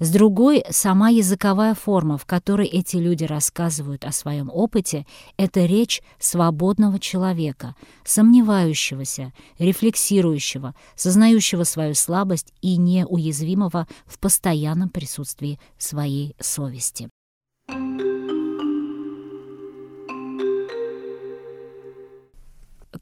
С 0.00 0.10
другой, 0.10 0.64
сама 0.70 1.08
языковая 1.08 1.74
форма, 1.74 2.18
в 2.18 2.26
которой 2.26 2.66
эти 2.66 2.96
люди 2.96 3.24
рассказывают 3.24 4.04
о 4.04 4.12
своем 4.12 4.50
опыте, 4.52 5.06
это 5.36 5.64
речь 5.66 6.02
свободного 6.18 6.98
человека, 6.98 7.74
сомневающегося, 8.04 9.32
рефлексирующего, 9.58 10.74
сознающего 10.96 11.64
свою 11.64 11.94
слабость 11.94 12.52
и 12.60 12.76
неуязвимого 12.76 13.86
в 14.06 14.18
постоянном 14.18 14.88
присутствии 14.88 15.58
своей 15.78 16.34
совести. 16.40 17.13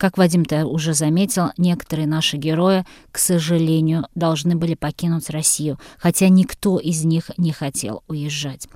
Как 0.02 0.18
Вадим-то 0.18 0.66
уже 0.66 0.94
заметил, 0.94 1.50
некоторые 1.56 2.08
наши 2.08 2.36
герои, 2.36 2.84
к 3.12 3.18
сожалению, 3.18 4.08
должны 4.16 4.56
были 4.56 4.74
покинуть 4.74 5.30
Россию, 5.30 5.78
хотя 5.96 6.28
никто 6.28 6.80
из 6.80 7.04
них 7.04 7.30
не 7.36 7.52
хотел 7.52 8.02
уезжать. 8.08 8.68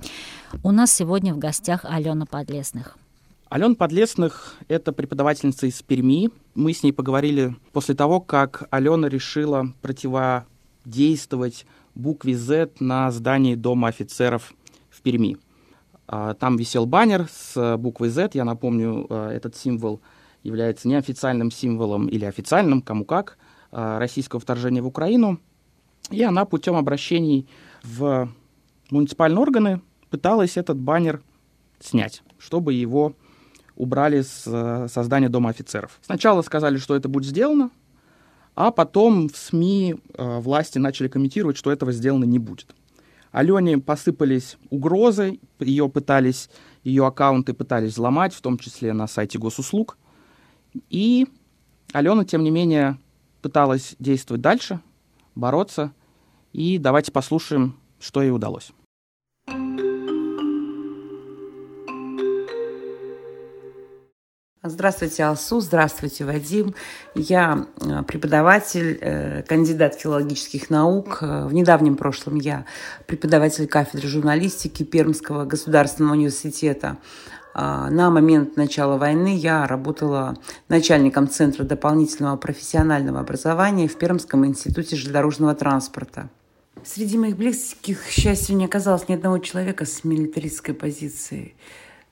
У 0.63 0.71
нас 0.71 0.93
сегодня 0.93 1.33
в 1.33 1.37
гостях 1.37 1.83
Алена 1.83 2.25
Подлесных. 2.25 2.97
Алена 3.49 3.75
Подлесных— 3.75 4.55
это 4.69 4.93
преподавательница 4.93 5.67
из 5.67 5.81
Перми. 5.81 6.29
Мы 6.55 6.71
с 6.71 6.81
ней 6.81 6.93
поговорили 6.93 7.57
после 7.73 7.93
того, 7.93 8.21
как 8.21 8.63
Алена 8.71 9.09
решила 9.09 9.73
противодействовать 9.81 11.65
букве 11.93 12.37
Z 12.37 12.69
на 12.79 13.11
здании 13.11 13.55
Дома 13.55 13.89
офицеров 13.89 14.53
в 14.89 15.01
Перми. 15.01 15.35
А, 16.07 16.35
там 16.35 16.55
висел 16.55 16.85
баннер 16.85 17.27
с 17.29 17.75
буквой 17.75 18.07
Z, 18.07 18.29
я 18.35 18.45
напомню, 18.45 19.07
а, 19.09 19.29
этот 19.29 19.57
символ— 19.57 19.99
является 20.47 20.87
неофициальным 20.87 21.51
символом 21.51 22.07
или 22.07 22.23
официальным, 22.23 22.81
кому 22.81 23.03
как, 23.03 23.37
а, 23.71 23.99
российского 23.99 24.39
вторжения 24.39 24.81
в 24.81 24.87
Украину. 24.87 25.39
И 26.09 26.23
она 26.23 26.45
путем 26.45 26.75
обращений 26.77 27.49
в 27.83 28.29
муниципальные 28.89 29.41
органы 29.41 29.81
пыталась 30.09 30.55
этот 30.55 30.79
баннер 30.79 31.21
снять, 31.81 32.23
чтобы 32.39 32.73
его 32.73 33.13
убрали 33.75 34.21
с 34.21 34.43
э, 34.47 34.87
создания 34.89 35.27
Дома 35.27 35.49
офицеров. 35.49 35.99
Сначала 36.01 36.41
сказали, 36.41 36.77
что 36.77 36.95
это 36.95 37.09
будет 37.09 37.25
сделано, 37.25 37.69
а 38.55 38.71
потом 38.71 39.27
в 39.27 39.35
СМИ 39.35 39.95
э, 40.13 40.39
власти 40.39 40.77
начали 40.79 41.09
комментировать, 41.09 41.57
что 41.57 41.71
этого 41.71 41.91
сделано 41.91 42.23
не 42.23 42.39
будет. 42.39 42.73
Алене 43.31 43.77
посыпались 43.77 44.57
угрозы, 44.69 45.39
ее 45.59 45.89
пытались, 45.89 46.49
ее 46.83 47.05
аккаунты 47.05 47.53
пытались 47.53 47.91
взломать, 47.91 48.33
в 48.33 48.41
том 48.41 48.57
числе 48.57 48.93
на 48.93 49.07
сайте 49.07 49.37
госуслуг. 49.37 49.97
И 50.89 51.27
Алена, 51.93 52.25
тем 52.25 52.43
не 52.43 52.51
менее, 52.51 52.97
пыталась 53.41 53.95
действовать 53.99 54.41
дальше, 54.41 54.79
бороться. 55.35 55.91
И 56.53 56.77
давайте 56.77 57.11
послушаем, 57.11 57.77
что 57.99 58.21
ей 58.21 58.31
удалось. 58.31 58.71
Здравствуйте, 64.69 65.23
Алсу, 65.23 65.61
здравствуйте, 65.61 66.25
Вадим. 66.25 66.75
Я 67.15 67.67
э, 67.79 68.03
преподаватель, 68.03 68.97
э, 68.99 69.43
кандидат 69.43 69.95
филологических 69.95 70.69
наук. 70.69 71.19
В 71.21 71.53
недавнем 71.53 71.95
прошлом 71.95 72.35
я 72.35 72.65
преподаватель 73.05 73.67
кафедры 73.67 74.07
журналистики 74.07 74.83
Пермского 74.83 75.45
государственного 75.45 76.13
университета. 76.13 76.97
А, 77.59 77.89
на 77.89 78.11
момент 78.11 78.55
начала 78.55 78.97
войны 78.97 79.35
я 79.35 79.65
работала 79.65 80.37
начальником 80.69 81.27
Центра 81.27 81.63
дополнительного 81.63 82.37
профессионального 82.37 83.19
образования 83.19 83.87
в 83.87 83.95
Пермском 83.95 84.45
институте 84.45 84.95
железнодорожного 84.95 85.55
транспорта. 85.55 86.29
Среди 86.85 87.17
моих 87.17 87.35
близких, 87.35 88.05
к 88.05 88.09
счастью, 88.09 88.57
не 88.57 88.65
оказалось 88.65 89.09
ни 89.09 89.15
одного 89.15 89.39
человека 89.39 89.85
с 89.85 90.03
милитаристской 90.03 90.75
позицией. 90.75 91.55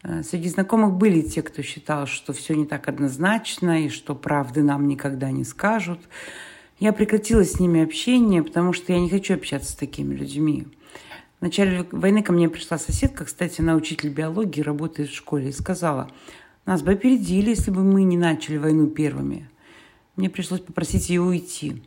А, 0.02 0.24
среди 0.24 0.50
знакомых 0.50 0.94
были 0.94 1.22
те, 1.22 1.44
кто 1.44 1.62
считал, 1.62 2.08
что 2.08 2.34
все 2.34 2.56
не 2.56 2.66
так 2.66 2.88
однозначно 2.88 3.86
и 3.86 3.90
что 3.90 4.16
правды 4.16 4.64
нам 4.64 4.88
никогда 4.88 5.30
не 5.30 5.44
скажут. 5.44 6.00
Я 6.80 6.92
прекратила 6.92 7.46
с 7.46 7.60
ними 7.60 7.84
общение, 7.84 8.42
потому 8.42 8.74
что 8.74 8.94
я 8.94 9.00
не 9.00 9.12
хочу 9.12 9.36
общаться 9.36 9.74
с 9.74 9.76
такими 9.76 10.16
людьми. 10.16 10.66
Начале 11.46 11.86
войны 11.92 12.24
ко 12.24 12.34
мне 12.34 12.50
пришла 12.50 12.80
соседка, 12.80 13.24
кстати, 13.24 13.62
она 13.62 13.76
учитель 13.76 14.10
биологии, 14.10 14.62
работает 14.62 15.12
в 15.12 15.16
школе, 15.16 15.50
и 15.50 15.52
сказала, 15.52 16.10
нас 16.66 16.82
бы 16.82 16.94
опередили, 16.94 17.52
если 17.52 17.70
бы 17.70 17.84
мы 17.84 18.04
не 18.04 18.18
начали 18.18 18.58
войну 18.58 18.88
первыми. 18.88 19.48
Мне 20.16 20.32
пришлось 20.32 20.62
попросить 20.62 21.08
ее 21.10 21.22
уйти. 21.22 21.84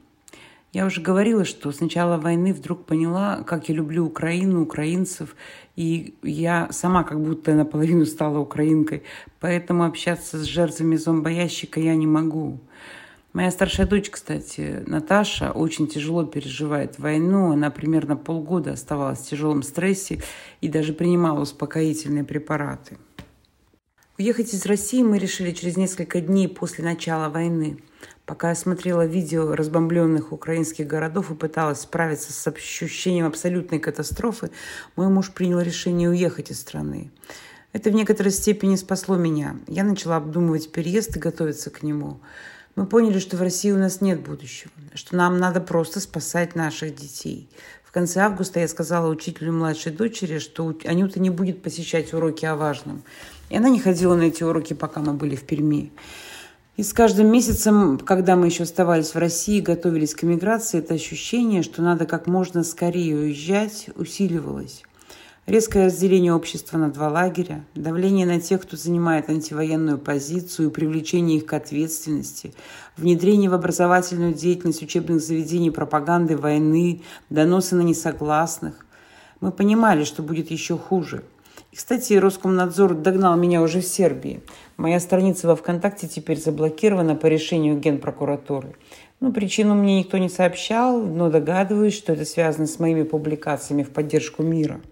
Я 0.73 0.87
уже 0.87 1.01
говорила, 1.01 1.45
что 1.45 1.73
с 1.73 1.81
начала 1.81 2.19
войны 2.19 2.55
вдруг 2.55 2.85
поняла, 2.85 3.43
как 3.43 3.69
я 3.69 3.75
люблю 3.75 4.07
Украину, 4.07 4.63
украинцев, 4.63 5.35
и 5.75 6.15
я 6.23 6.69
сама 6.71 7.03
как 7.03 7.21
будто 7.21 7.53
наполовину 7.55 8.07
стала 8.07 8.39
украинкой, 8.39 9.03
поэтому 9.41 9.87
общаться 9.87 10.39
с 10.39 10.45
жертвами 10.45 10.95
зомбоящика 10.95 11.81
я 11.81 11.97
не 11.97 12.07
могу. 12.07 12.61
Моя 13.33 13.51
старшая 13.51 13.87
дочь, 13.87 14.11
кстати, 14.11 14.83
Наташа, 14.87 15.53
очень 15.53 15.87
тяжело 15.87 16.25
переживает 16.25 16.99
войну. 16.99 17.53
Она 17.53 17.71
примерно 17.71 18.17
полгода 18.17 18.73
оставалась 18.73 19.21
в 19.21 19.29
тяжелом 19.29 19.63
стрессе 19.63 20.23
и 20.61 20.69
даже 20.69 20.93
принимала 20.93 21.41
успокоительные 21.41 22.25
препараты. 22.25 22.97
Уехать 24.19 24.53
из 24.53 24.67
России 24.67 25.03
мы 25.03 25.19
решили 25.19 25.53
через 25.53 25.77
несколько 25.77 26.21
дней 26.21 26.49
после 26.49 26.83
начала 26.85 27.29
войны. 27.29 27.79
Пока 28.27 28.49
я 28.49 28.55
смотрела 28.55 29.07
видео 29.07 29.55
разбомбленных 29.55 30.33
украинских 30.33 30.87
городов 30.87 31.31
и 31.31 31.35
пыталась 31.35 31.83
справиться 31.83 32.33
с 32.33 32.47
ощущением 32.47 33.27
абсолютной 33.27 33.79
катастрофы, 33.79 34.51
мой 34.97 35.09
муж 35.09 35.31
принял 35.31 35.61
решение 35.61 36.11
уехать 36.11 36.51
из 36.51 36.61
страны. 36.61 37.11
Это 37.73 37.91
в 37.91 37.95
некоторой 37.95 38.33
степени 38.33 38.77
спасло 38.77 39.17
меня. 39.17 39.57
Я 39.67 39.85
начала 39.85 40.17
обдумывать 40.17 40.73
переезд 40.73 41.17
и 41.17 41.21
готовиться 41.21 41.71
к 41.71 41.83
нему. 41.83 42.21
Мы 42.77 42.87
поняли, 42.87 43.19
что 43.19 43.37
в 43.37 43.43
России 43.43 43.71
у 43.71 43.79
нас 43.79 44.01
нет 44.01 44.21
будущего, 44.21 44.71
что 44.95 45.17
нам 45.17 45.39
надо 45.39 45.61
просто 45.61 46.01
спасать 46.01 46.55
наших 46.55 46.95
детей. 46.95 47.49
В 47.85 47.91
конце 47.91 48.21
августа 48.21 48.61
я 48.61 48.69
сказала 48.69 49.09
учителю 49.09 49.53
младшей 49.53 49.93
дочери, 49.93 50.39
что 50.39 50.77
Анюта 50.85 51.21
не 51.21 51.31
будет 51.31 51.63
посещать 51.63 52.13
уроки 52.13 52.45
о 52.45 52.55
важном. 52.55 53.03
И 53.49 53.57
она 53.57 53.71
не 53.71 53.81
ходила 53.81 54.15
на 54.15 54.23
эти 54.23 54.43
уроки, 54.43 54.75
пока 54.75 55.01
мы 55.01 55.15
были 55.15 55.35
в 55.37 55.45
Перми. 55.45 55.93
И 56.77 56.83
с 56.85 56.93
каждым 56.93 57.33
месяцем, 57.33 57.99
когда 57.99 58.37
мы 58.37 58.47
еще 58.47 58.63
оставались 58.63 59.15
в 59.15 59.19
России, 59.19 59.61
готовились 59.61 60.15
к 60.15 60.23
эмиграции, 60.23 60.79
это 60.79 60.95
ощущение, 60.95 61.63
что 61.63 61.83
надо 61.83 62.07
как 62.07 62.27
можно 62.27 62.63
скорее 62.63 63.17
уезжать, 63.17 63.89
усиливалось. 63.97 64.85
Резкое 65.49 65.87
разделение 65.87 66.35
общества 66.35 66.77
на 66.77 66.91
два 66.91 67.09
лагеря, 67.09 67.65
давление 67.75 68.27
на 68.27 68.39
тех, 68.39 68.61
кто 68.61 68.77
занимает 68.77 69.31
антивоенную 69.31 69.97
позицию, 69.97 70.71
привлечение 70.71 71.39
их 71.39 71.47
к 71.47 71.55
ответственности, 71.55 72.53
внедрение 72.99 73.49
в 73.49 73.55
образовательную 73.55 74.35
деятельность 74.35 74.83
учебных 74.83 75.23
заведений 75.23 75.71
пропаганды 75.71 76.37
войны, 76.37 77.01
доносы 77.31 77.77
на 77.77 77.81
несогласных. 77.81 78.85
Мы 79.41 79.51
понимали, 79.51 80.05
что 80.05 80.23
будет 80.23 80.51
еще 80.51 80.77
хуже. 80.77 81.25
И, 81.73 81.77
кстати, 81.77 82.13
Роскомнадзор 82.13 82.93
догнал 82.93 83.35
меня 83.39 83.63
уже 83.63 83.81
в 83.81 83.87
Сербии. 83.87 84.43
Моя 84.77 85.01
страница 85.01 85.49
во 85.49 85.57
ВКонтакте 85.57 86.09
теперь 86.09 86.39
заблокирована 86.39 87.17
по 87.17 87.25
решению 87.25 87.79
Генпрокуратуры. 87.79 88.77
Ну, 89.21 89.33
причину 89.33 89.75
мне 89.75 90.01
никто 90.01 90.19
не 90.19 90.29
сообщал, 90.29 91.01
но 91.01 91.31
догадываюсь, 91.31 91.97
что 91.97 92.13
это 92.13 92.27
связано 92.27 92.67
с 92.67 92.79
моими 92.79 93.05
публикациями 93.05 93.83
в 93.83 93.89
поддержку 93.89 94.43
мира. 94.43 94.83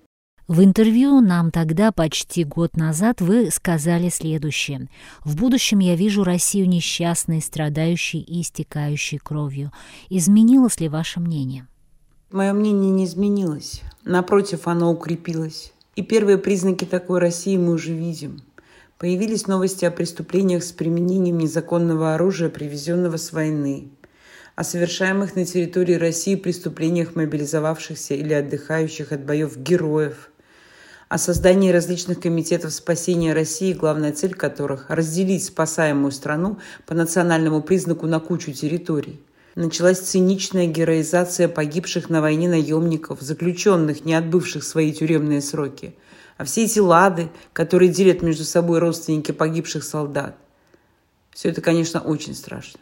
В 0.49 0.63
интервью 0.63 1.21
нам 1.21 1.51
тогда, 1.51 1.91
почти 1.91 2.45
год 2.45 2.77
назад, 2.77 3.21
вы 3.21 3.51
сказали 3.51 4.09
следующее. 4.11 4.89
«В 5.25 5.35
будущем 5.35 5.81
я 5.81 5.97
вижу 5.97 6.23
Россию 6.23 6.69
несчастной, 6.69 7.43
страдающей 7.43 8.21
и 8.21 8.43
истекающей 8.43 9.19
кровью. 9.19 9.73
Изменилось 10.09 10.79
ли 10.79 10.89
ваше 10.89 11.19
мнение?» 11.19 11.67
Мое 12.31 12.53
мнение 12.53 12.93
не 12.93 13.07
изменилось. 13.07 13.83
Напротив, 14.05 14.69
оно 14.69 14.93
укрепилось. 14.93 15.73
И 15.97 16.03
первые 16.03 16.39
признаки 16.39 16.85
такой 16.85 17.19
России 17.19 17.57
мы 17.57 17.73
уже 17.73 17.93
видим. 17.93 18.41
Появились 18.99 19.49
новости 19.49 19.85
о 19.85 19.91
преступлениях 19.91 20.63
с 20.63 20.71
применением 20.71 21.39
незаконного 21.39 22.15
оружия, 22.15 22.51
привезенного 22.51 23.17
с 23.17 23.33
войны, 23.33 23.89
о 24.55 24.63
совершаемых 24.63 25.35
на 25.35 25.45
территории 25.45 25.95
России 25.95 26.37
преступлениях 26.37 27.17
мобилизовавшихся 27.17 28.15
или 28.15 28.33
отдыхающих 28.33 29.11
от 29.11 29.25
боев 29.25 29.57
героев– 29.57 30.31
о 31.09 31.19
создании 31.19 31.71
различных 31.71 32.21
комитетов 32.21 32.73
спасения 32.73 33.33
России, 33.33 33.73
главная 33.73 34.13
цель 34.13 34.35
которых– 34.35 34.87
разделить 34.89 35.45
спасаемую 35.45 36.11
страну 36.11 36.59
по 36.85 36.95
национальному 36.95 37.63
признаку 37.63 38.07
на 38.07 38.19
кучу 38.19 38.53
территорий. 38.53 39.21
Началась 39.55 40.01
циничная 40.01 40.67
героизация 40.67 41.49
погибших 41.49 42.11
на 42.11 42.21
войне 42.21 42.49
наемников, 42.49 43.21
заключенных, 43.21 44.05
не 44.05 44.15
отбывших 44.15 44.65
свои 44.65 44.93
тюремные 44.93 45.41
сроки. 45.41 45.95
А 46.37 46.45
все 46.45 46.65
эти 46.65 46.81
лады, 46.81 47.31
которые 47.53 47.89
делят 47.89 48.21
между 48.21 48.45
собой 48.45 48.81
родственники 48.81 49.33
погибших 49.33 49.85
солдат. 49.85 50.37
Все 51.31 51.51
это, 51.51 51.61
конечно, 51.61 52.01
очень 52.01 52.35
страшно. 52.35 52.81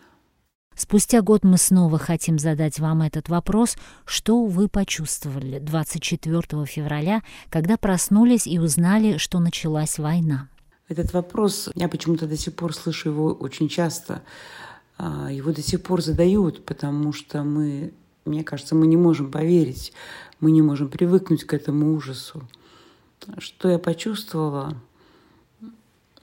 Спустя 0.76 1.22
год 1.22 1.44
мы 1.44 1.56
снова 1.56 1.98
хотим 1.98 2.38
задать 2.38 2.80
вам 2.80 3.02
этот 3.02 3.28
вопрос. 3.28 3.76
Что 4.04 4.44
вы 4.44 4.68
почувствовали 4.68 5.58
24 5.60 6.66
февраля, 6.66 7.22
когда 7.48 7.76
проснулись 7.76 8.46
и 8.46 8.58
узнали, 8.58 9.18
что 9.18 9.38
началась 9.38 9.98
война? 9.98 10.48
Этот 10.88 11.12
вопрос, 11.12 11.70
я 11.74 11.88
почему-то 11.88 12.26
до 12.26 12.37
сих 12.37 12.54
пор 12.54 12.74
слышу 12.74 13.10
его 13.10 13.32
очень 13.32 13.68
часто. 13.68 14.22
А, 14.98 15.30
его 15.30 15.52
до 15.52 15.62
сих 15.62 15.82
пор 15.82 16.02
задают, 16.02 16.64
потому 16.64 17.12
что 17.12 17.42
мы, 17.42 17.94
мне 18.24 18.44
кажется, 18.44 18.74
мы 18.74 18.87
не 18.87 18.96
можем 18.96 19.30
поверить, 19.30 19.92
мы 20.40 20.50
не 20.50 20.62
можем 20.62 20.88
привыкнуть 20.88 21.44
к 21.44 21.54
этому 21.54 21.94
ужасу. 21.94 22.42
Что 23.38 23.70
я 23.70 23.78
почувствовала? 23.78 24.74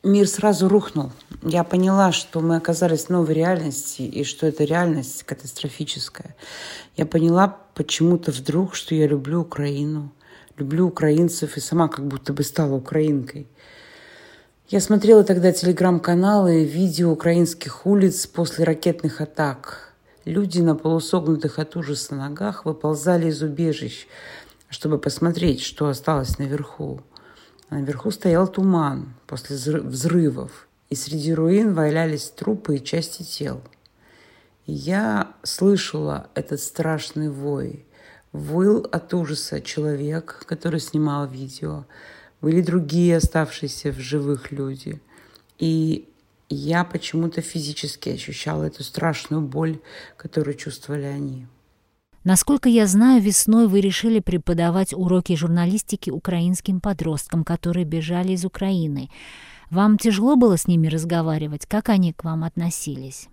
Мир 0.04 0.28
сразу 0.28 0.68
рухнул. 0.68 1.12
Я 1.44 1.64
поняла, 1.64 2.12
что 2.12 2.40
мы 2.42 2.56
оказались 2.56 3.06
в 3.06 3.10
новой 3.10 3.34
реальности, 3.34 4.02
и 4.02 4.24
что 4.24 4.48
эта 4.48 4.64
реальность 4.64 5.24
катастрофическая. 5.24 6.36
Я 6.96 7.06
поняла 7.06 7.58
почему-то 7.74 8.32
вдруг, 8.32 8.76
что 8.76 8.96
я 8.96 9.08
люблю 9.08 9.42
Украину, 9.42 10.12
люблю 10.58 10.88
украинцев, 10.88 11.58
и 11.58 11.60
сама 11.60 11.88
как 11.88 12.06
будто 12.08 12.34
бы 12.34 12.44
стала 12.44 12.76
украинкой. 12.76 13.48
Я 14.70 14.80
смотрела 14.80 15.24
тогда 15.24 15.52
телеграм-каналы, 15.52 16.64
видео 16.64 17.12
украинских 17.12 17.86
улиц 17.86 18.26
после 18.26 18.64
ракетных 18.64 19.20
атак. 19.20 19.94
Люди 20.24 20.62
на 20.62 20.76
полусогнутых 20.76 21.60
от 21.60 21.76
ужаса 21.76 22.16
ногах 22.16 22.66
выползали 22.66 23.28
из 23.28 23.42
убежищ, 23.42 24.08
чтобы 24.70 24.98
посмотреть, 24.98 25.62
что 25.62 25.88
осталось 25.88 26.38
наверху. 26.38 27.02
А 27.72 27.76
наверху 27.76 28.12
стоял 28.12 28.50
туман 28.50 29.14
после 29.28 29.56
взрывов, 29.56 30.68
и 30.90 30.96
среди 30.96 31.34
руин 31.34 31.74
валялись 31.74 32.30
трупы 32.30 32.76
и 32.76 32.84
части 32.84 33.24
тел. 33.24 33.62
Я 34.66 35.34
слышала 35.44 36.30
этот 36.36 36.60
страшный 36.60 37.30
вой. 37.30 37.86
Выл 38.34 38.86
от 38.92 39.14
ужаса 39.14 39.62
человек, 39.62 40.44
который 40.48 40.82
снимал 40.82 41.28
видео. 41.28 41.86
Были 42.42 42.62
другие 42.62 43.16
оставшиеся 43.16 43.94
в 43.94 44.00
живых 44.00 44.52
люди. 44.52 45.02
И 45.58 46.10
я 46.50 46.84
почему-то 46.84 47.40
физически 47.40 48.10
ощущала 48.10 48.66
эту 48.66 48.84
страшную 48.84 49.44
боль, 49.44 49.80
которую 50.18 50.56
чувствовали 50.56 51.06
они. 51.06 51.48
Насколько 52.24 52.70
я 52.70 52.86
знаю, 52.86 53.20
весной 53.20 53.68
вы 53.68 53.82
решили 53.82 54.20
преподавать 54.20 54.94
уроки 54.94 55.36
журналистики 55.36 56.12
украинским 56.12 56.80
подросткам, 56.80 57.44
которые 57.44 57.84
бежали 57.84 58.34
из 58.34 58.46
Украины. 58.46 59.10
Вам 59.72 59.98
тяжело 59.98 60.36
было 60.36 60.56
с 60.56 60.68
ними 60.68 60.88
разговаривать? 60.88 61.66
Как 61.66 61.90
они 61.90 62.14
к 62.14 62.24
вам 62.24 62.44
относились? 62.44 63.28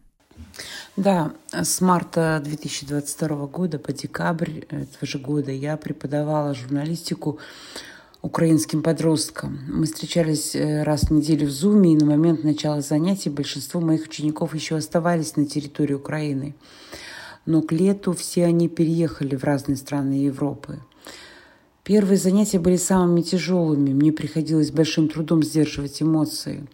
Да, 0.97 1.33
с 1.53 1.81
марта 1.83 2.41
2022 2.43 3.47
года 3.49 3.79
по 3.79 3.93
декабрь 3.93 4.61
этого 4.71 5.07
же 5.07 5.19
года 5.19 5.51
я 5.51 5.77
преподавала 5.77 6.55
журналистику 6.55 7.41
украинским 8.23 8.83
подросткам. 8.83 9.59
Мы 9.69 9.85
встречались 9.85 10.55
э, 10.55 10.83
раз 10.83 11.03
в 11.03 11.11
неделю 11.11 11.47
в 11.49 11.51
Зуме, 11.51 11.93
и 11.93 11.97
на 11.97 12.07
момент 12.07 12.43
начала 12.43 12.81
занятий 12.81 13.31
большинство 13.31 13.81
моих 13.81 14.05
учеников 14.05 14.55
еще 14.55 14.77
оставались 14.77 15.37
на 15.37 15.45
территории 15.45 15.95
Украины 15.95 16.55
но 17.47 17.63
к 17.63 17.73
лету 17.73 18.13
все 18.13 18.45
они 18.45 18.69
переехали 18.69 19.37
в 19.37 19.45
разные 19.45 19.77
страны 19.77 20.15
Европы. 20.15 20.81
Первые 21.83 22.19
занятия 22.19 22.59
были 22.59 22.77
самыми 22.77 23.23
тяжелыми, 23.23 23.93
мне 23.93 24.13
приходилось 24.13 24.71
большим 24.71 25.09
трудом 25.09 25.43
сдерживать 25.43 26.03
эмоции. 26.03 26.67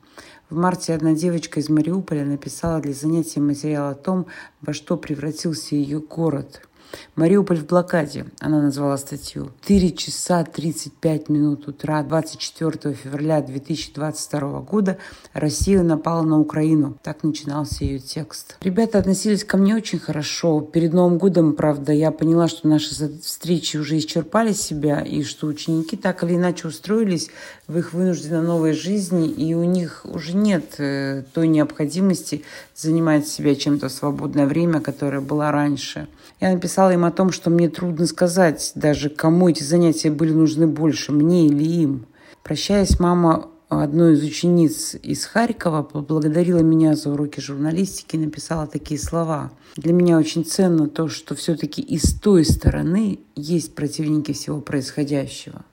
В 0.50 0.56
марте 0.56 0.92
одна 0.92 1.14
девочка 1.14 1.60
из 1.60 1.68
Мариуполя 1.68 2.24
написала 2.24 2.80
для 2.80 2.92
занятия 2.92 3.40
материал 3.40 3.90
о 3.90 3.94
том, 3.94 4.26
во 4.60 4.72
что 4.72 4.96
превратился 4.96 5.76
ее 5.76 6.00
город– 6.00 6.62
Мариуполь 7.16 7.58
в 7.58 7.66
блокаде, 7.66 8.26
она 8.40 8.60
назвала 8.60 8.96
статью. 8.96 9.50
4 9.62 9.92
часа 9.92 10.44
35 10.44 11.28
минут 11.28 11.68
утра 11.68 12.02
24 12.02 12.94
февраля 12.94 13.40
2022 13.40 14.60
года 14.60 14.98
Россия 15.32 15.82
напала 15.82 16.22
на 16.22 16.38
Украину. 16.38 16.98
Так 17.02 17.22
начинался 17.22 17.84
ее 17.84 17.98
текст. 17.98 18.56
Ребята 18.60 18.98
относились 18.98 19.44
ко 19.44 19.56
мне 19.56 19.74
очень 19.74 19.98
хорошо. 19.98 20.60
Перед 20.60 20.92
Новым 20.92 21.18
годом, 21.18 21.54
правда, 21.54 21.92
я 21.92 22.10
поняла, 22.10 22.48
что 22.48 22.68
наши 22.68 22.94
встречи 23.22 23.76
уже 23.76 23.98
исчерпали 23.98 24.52
себя, 24.52 25.00
и 25.00 25.22
что 25.22 25.46
ученики 25.46 25.96
так 25.96 26.22
или 26.24 26.34
иначе 26.34 26.68
устроились 26.68 27.30
в 27.66 27.78
их 27.78 27.92
вынужденно 27.92 28.42
новой 28.42 28.72
жизни, 28.72 29.28
и 29.28 29.54
у 29.54 29.64
них 29.64 30.04
уже 30.04 30.36
нет 30.36 30.74
э, 30.78 31.22
той 31.32 31.48
необходимости 31.48 32.44
занимать 32.76 33.26
себя 33.26 33.54
чем-то 33.54 33.88
в 33.88 33.92
свободное 33.92 34.46
время, 34.46 34.80
которое 34.80 35.20
было 35.20 35.50
раньше. 35.50 36.08
Я 36.40 36.52
написала 36.52 36.92
им 36.92 37.04
о 37.04 37.10
том, 37.10 37.32
что 37.32 37.50
мне 37.50 37.68
трудно 37.68 38.06
сказать 38.06 38.72
даже, 38.74 39.08
кому 39.08 39.48
эти 39.48 39.62
занятия 39.62 40.10
были 40.10 40.32
нужны 40.32 40.66
больше, 40.66 41.12
мне 41.12 41.46
или 41.46 41.64
им. 41.64 42.06
Прощаясь, 42.42 43.00
мама 43.00 43.48
одной 43.68 44.14
из 44.14 44.22
учениц 44.22 44.94
из 45.02 45.24
Харькова 45.24 45.82
поблагодарила 45.82 46.58
меня 46.58 46.94
за 46.94 47.10
уроки 47.10 47.40
журналистики 47.40 48.16
и 48.16 48.18
написала 48.18 48.66
такие 48.66 49.00
слова. 49.00 49.50
Для 49.76 49.92
меня 49.92 50.18
очень 50.18 50.44
ценно 50.44 50.88
то, 50.88 51.08
что 51.08 51.34
все-таки 51.34 51.80
и 51.80 51.98
с 51.98 52.14
той 52.14 52.44
стороны 52.44 53.20
есть 53.34 53.74
противники 53.74 54.32
всего 54.32 54.60
происходящего. 54.60 55.64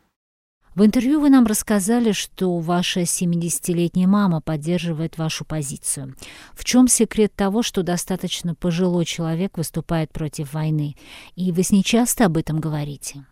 В 0.73 0.85
интервью 0.85 1.19
вы 1.19 1.29
нам 1.29 1.45
рассказали, 1.45 2.13
что 2.13 2.57
ваша 2.59 3.01
70-летняя 3.01 4.07
мама 4.07 4.39
поддерживает 4.39 5.17
вашу 5.17 5.43
позицию. 5.43 6.15
В 6.53 6.63
чем 6.63 6.87
секрет 6.87 7.33
того, 7.35 7.61
что 7.61 7.83
достаточно 7.83 8.55
пожилой 8.55 9.03
человек 9.03 9.57
выступает 9.57 10.13
против 10.13 10.53
войны? 10.53 10.95
И 11.35 11.51
вы 11.51 11.63
с 11.63 11.71
ней 11.71 11.83
часто 11.83 12.25
об 12.25 12.37
этом 12.37 12.61
говорите? 12.61 13.25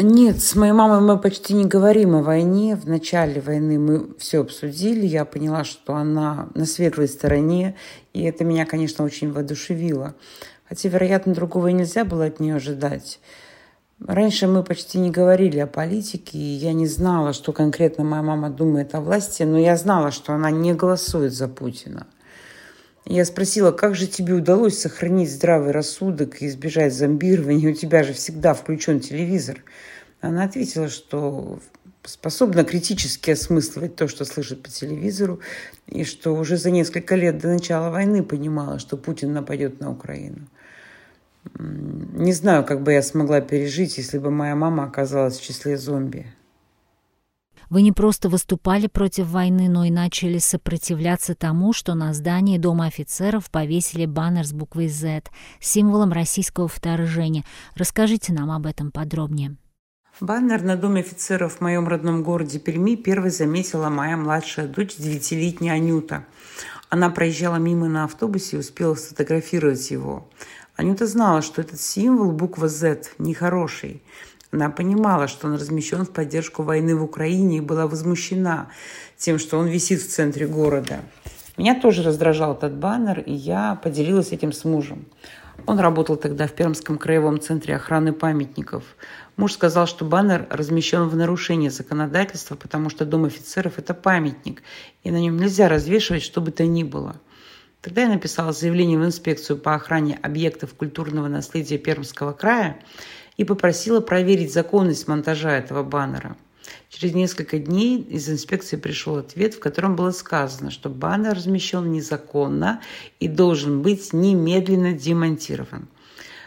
Нет, 0.00 0.42
с 0.42 0.56
моей 0.56 0.72
мамой 0.72 1.00
мы 1.00 1.20
почти 1.20 1.54
не 1.54 1.66
говорим 1.66 2.16
о 2.16 2.22
войне. 2.22 2.74
В 2.74 2.88
начале 2.88 3.40
войны 3.40 3.78
мы 3.78 4.18
все 4.18 4.40
обсудили. 4.40 5.06
Я 5.06 5.24
поняла, 5.24 5.62
что 5.62 5.94
она 5.94 6.48
на 6.56 6.66
светлой 6.66 7.06
стороне, 7.06 7.76
и 8.12 8.22
это 8.22 8.42
меня, 8.42 8.66
конечно, 8.66 9.04
очень 9.04 9.30
воодушевило. 9.30 10.16
Хотя, 10.68 10.88
вероятно, 10.88 11.32
другого 11.32 11.68
нельзя 11.68 12.04
было 12.04 12.24
от 12.24 12.40
нее 12.40 12.56
ожидать. 12.56 13.20
Раньше 13.98 14.46
мы 14.46 14.62
почти 14.62 14.98
не 14.98 15.10
говорили 15.10 15.58
о 15.58 15.66
политике, 15.66 16.36
и 16.36 16.42
я 16.42 16.74
не 16.74 16.86
знала, 16.86 17.32
что 17.32 17.52
конкретно 17.52 18.04
моя 18.04 18.22
мама 18.22 18.50
думает 18.50 18.94
о 18.94 19.00
власти, 19.00 19.42
но 19.42 19.58
я 19.58 19.76
знала, 19.76 20.10
что 20.10 20.34
она 20.34 20.50
не 20.50 20.74
голосует 20.74 21.32
за 21.32 21.48
Путина. 21.48 22.06
Я 23.06 23.24
спросила, 23.24 23.72
как 23.72 23.94
же 23.94 24.06
тебе 24.06 24.34
удалось 24.34 24.78
сохранить 24.78 25.30
здравый 25.30 25.70
рассудок 25.70 26.42
и 26.42 26.46
избежать 26.46 26.92
зомбирования? 26.92 27.70
У 27.70 27.74
тебя 27.74 28.02
же 28.02 28.12
всегда 28.12 28.52
включен 28.52 29.00
телевизор. 29.00 29.62
Она 30.20 30.44
ответила, 30.44 30.88
что 30.88 31.60
способна 32.02 32.64
критически 32.64 33.30
осмысливать 33.30 33.96
то, 33.96 34.08
что 34.08 34.24
слышит 34.26 34.62
по 34.62 34.68
телевизору, 34.68 35.40
и 35.86 36.04
что 36.04 36.34
уже 36.34 36.58
за 36.58 36.70
несколько 36.70 37.14
лет 37.14 37.38
до 37.38 37.48
начала 37.48 37.90
войны 37.90 38.22
понимала, 38.22 38.78
что 38.78 38.98
Путин 38.98 39.32
нападет 39.32 39.80
на 39.80 39.90
Украину. 39.90 40.48
Не 42.16 42.32
знаю, 42.32 42.64
как 42.64 42.82
бы 42.82 42.94
я 42.94 43.02
смогла 43.02 43.42
пережить, 43.42 43.98
если 43.98 44.16
бы 44.16 44.30
моя 44.30 44.56
мама 44.56 44.84
оказалась 44.84 45.38
в 45.38 45.42
числе 45.42 45.76
зомби. 45.76 46.26
Вы 47.68 47.82
не 47.82 47.92
просто 47.92 48.30
выступали 48.30 48.86
против 48.86 49.26
войны, 49.26 49.68
но 49.68 49.84
и 49.84 49.90
начали 49.90 50.38
сопротивляться 50.38 51.34
тому, 51.34 51.74
что 51.74 51.92
на 51.92 52.14
здании 52.14 52.56
Дома 52.56 52.86
офицеров 52.86 53.50
повесили 53.50 54.06
баннер 54.06 54.46
с 54.46 54.54
буквой 54.54 54.88
«Z», 54.88 55.24
символом 55.60 56.10
российского 56.10 56.68
вторжения. 56.68 57.44
Расскажите 57.74 58.32
нам 58.32 58.50
об 58.50 58.64
этом 58.64 58.92
подробнее. 58.92 59.56
Баннер 60.18 60.62
на 60.62 60.76
Доме 60.76 61.02
офицеров 61.02 61.56
в 61.56 61.60
моем 61.60 61.86
родном 61.86 62.22
городе 62.22 62.58
Перми 62.58 62.96
первой 62.96 63.28
заметила 63.28 63.90
моя 63.90 64.16
младшая 64.16 64.68
дочь, 64.68 64.96
девятилетняя 64.96 65.74
Анюта. 65.74 66.24
Она 66.88 67.10
проезжала 67.10 67.56
мимо 67.56 67.88
на 67.88 68.04
автобусе 68.04 68.56
и 68.56 68.60
успела 68.60 68.94
сфотографировать 68.94 69.90
его. 69.90 70.30
Анюта 70.76 71.06
знала, 71.06 71.40
что 71.40 71.62
этот 71.62 71.80
символ, 71.80 72.32
буква 72.32 72.68
Z, 72.68 73.10
нехороший. 73.18 74.02
Она 74.52 74.68
понимала, 74.68 75.26
что 75.26 75.48
он 75.48 75.54
размещен 75.54 76.04
в 76.04 76.10
поддержку 76.10 76.62
войны 76.62 76.94
в 76.94 77.02
Украине 77.02 77.58
и 77.58 77.62
была 77.62 77.86
возмущена 77.86 78.68
тем, 79.16 79.38
что 79.38 79.58
он 79.58 79.66
висит 79.66 80.02
в 80.02 80.08
центре 80.08 80.46
города. 80.46 81.00
Меня 81.56 81.80
тоже 81.80 82.02
раздражал 82.02 82.52
этот 82.52 82.74
баннер, 82.74 83.20
и 83.20 83.32
я 83.32 83.76
поделилась 83.82 84.32
этим 84.32 84.52
с 84.52 84.64
мужем. 84.64 85.06
Он 85.64 85.78
работал 85.78 86.16
тогда 86.16 86.46
в 86.46 86.52
Пермском 86.52 86.98
краевом 86.98 87.40
центре 87.40 87.74
охраны 87.74 88.12
памятников. 88.12 88.84
Муж 89.36 89.54
сказал, 89.54 89.86
что 89.86 90.04
баннер 90.04 90.46
размещен 90.50 91.08
в 91.08 91.16
нарушении 91.16 91.70
законодательства, 91.70 92.54
потому 92.54 92.90
что 92.90 93.06
Дом 93.06 93.24
офицеров– 93.24 93.74
это 93.78 93.94
памятник, 93.94 94.62
и 95.02 95.10
на 95.10 95.18
нем 95.18 95.38
нельзя 95.38 95.70
развешивать 95.70 96.22
что 96.22 96.42
бы 96.42 96.50
то 96.50 96.66
ни 96.66 96.84
было. 96.84 97.16
Тогда 97.80 98.02
я 98.02 98.08
написала 98.08 98.52
заявление 98.52 98.98
в 98.98 99.04
инспекцию 99.04 99.58
по 99.58 99.74
охране 99.74 100.18
объектов 100.22 100.74
культурного 100.74 101.28
наследия 101.28 101.78
Пермского 101.78 102.32
края 102.32 102.78
и 103.36 103.44
попросила 103.44 104.00
проверить 104.00 104.52
законность 104.52 105.06
монтажа 105.08 105.56
этого 105.56 105.82
баннера. 105.82 106.36
Через 106.88 107.14
несколько 107.14 107.58
дней 107.58 108.00
из 108.00 108.28
инспекции 108.28 108.76
пришел 108.76 109.16
ответ, 109.16 109.54
в 109.54 109.60
котором 109.60 109.96
было 109.96 110.10
сказано, 110.10 110.70
что 110.70 110.88
баннер 110.88 111.34
размещен 111.34 111.92
незаконно 111.92 112.80
и 113.20 113.28
должен 113.28 113.82
быть 113.82 114.12
немедленно 114.12 114.92
демонтирован. 114.92 115.88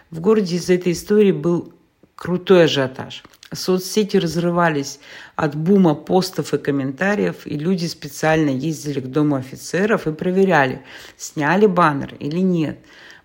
В 0.10 0.20
городе 0.22 0.56
из-за 0.56 0.74
этой 0.74 0.94
истории 0.94 1.32
был 1.32 1.74
крутой 2.20 2.66
ажиотаж. 2.66 3.24
Соцсети 3.52 4.18
разрывались 4.18 5.00
от 5.36 5.56
бума 5.56 5.96
постов 5.96 6.54
и 6.54 6.58
комментариев, 6.58 7.48
и 7.48 7.58
люди 7.58 7.86
специально 7.88 8.50
ездили 8.50 9.00
к 9.00 9.08
дому 9.08 9.38
офицеров 9.38 10.06
и 10.06 10.12
проверяли, 10.12 10.82
сняли 11.18 11.66
баннер 11.66 12.16
или 12.20 12.40
нет. 12.40 12.78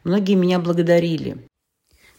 Многие 0.04 0.36
меня 0.36 0.60
благодарили. 0.60 1.36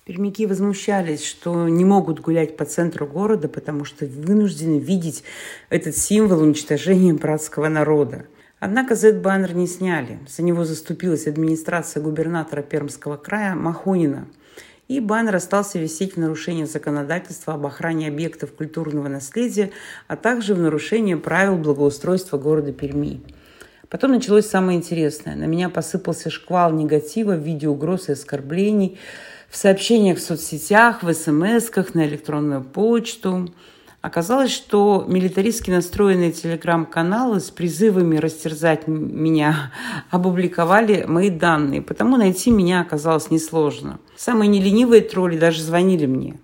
Пермяки 0.03 0.45
возмущались, 0.45 1.25
что 1.25 1.67
не 1.67 1.85
могут 1.85 2.19
гулять 2.19 2.57
по 2.57 2.65
центру 2.65 3.07
города, 3.07 3.47
потому 3.47 3.85
что 3.85 4.05
вынуждены 4.05 4.77
видеть 4.77 5.23
этот 5.69 5.95
символ 5.95 6.41
уничтожения 6.41 7.13
братского 7.13 7.69
народа. 7.69 8.25
Однако 8.59 8.95
Z-баннер 8.95 9.55
не 9.55 9.67
сняли. 9.67 10.19
За 10.27 10.43
него 10.43 10.65
заступилась 10.65 11.25
администрация 11.25 12.03
губернатора 12.03 12.61
Пермского 12.61 13.15
края 13.15 13.55
Махонина. 13.55 14.27
И 14.87 14.99
баннер 14.99 15.35
остался 15.35 15.79
висеть 15.79 16.15
в 16.15 16.19
нарушении 16.19 16.65
законодательства 16.65 17.55
об 17.55 17.65
охране 17.65 18.07
объектов 18.07 18.53
культурного 18.53 19.07
наследия, 19.07 19.71
а 20.07 20.15
также 20.15 20.53
в 20.53 20.59
нарушении 20.59 21.15
правил 21.15 21.57
благоустройства 21.57 22.37
города 22.37 22.71
Перми. 22.71 23.21
Потом 23.89 24.11
началось 24.11 24.45
самое 24.45 24.77
интересное. 24.77 25.35
На 25.35 25.45
меня 25.45 25.69
посыпался 25.69 26.29
шквал 26.29 26.71
негатива 26.71 27.33
в 27.33 27.43
виде 27.43 27.67
угроз 27.67 28.09
и 28.09 28.13
оскорблений– 28.13 28.97
в 29.55 29.57
сообщениях 29.57 30.17
в 30.17 30.21
соцсетях, 30.21 31.01
в 31.01 31.13
смс-ках, 31.13 31.93
на 31.93 32.05
электронную 32.05 32.61
почту. 32.61 33.53
Оказалось, 34.05 34.51
что 34.51 35.03
милитаристски 35.07 35.71
настроенные 35.71 36.31
телеграм-каналы 36.31 37.39
с 37.39 37.49
призывами 37.49 38.17
растерзать 38.17 38.87
меня 38.87 39.71
опубликовали 40.11 41.05
мои 41.07 41.31
данные, 41.31 41.81
потому 41.81 42.15
найти 42.15 42.51
меня 42.51 42.81
оказалось 42.81 43.31
несложно. 43.31 43.99
Самые 44.15 44.47
неленивые 44.47 45.01
тролли 45.01 45.39
даже 45.39 45.63
звонили 45.63 46.05
мне. 46.05 46.37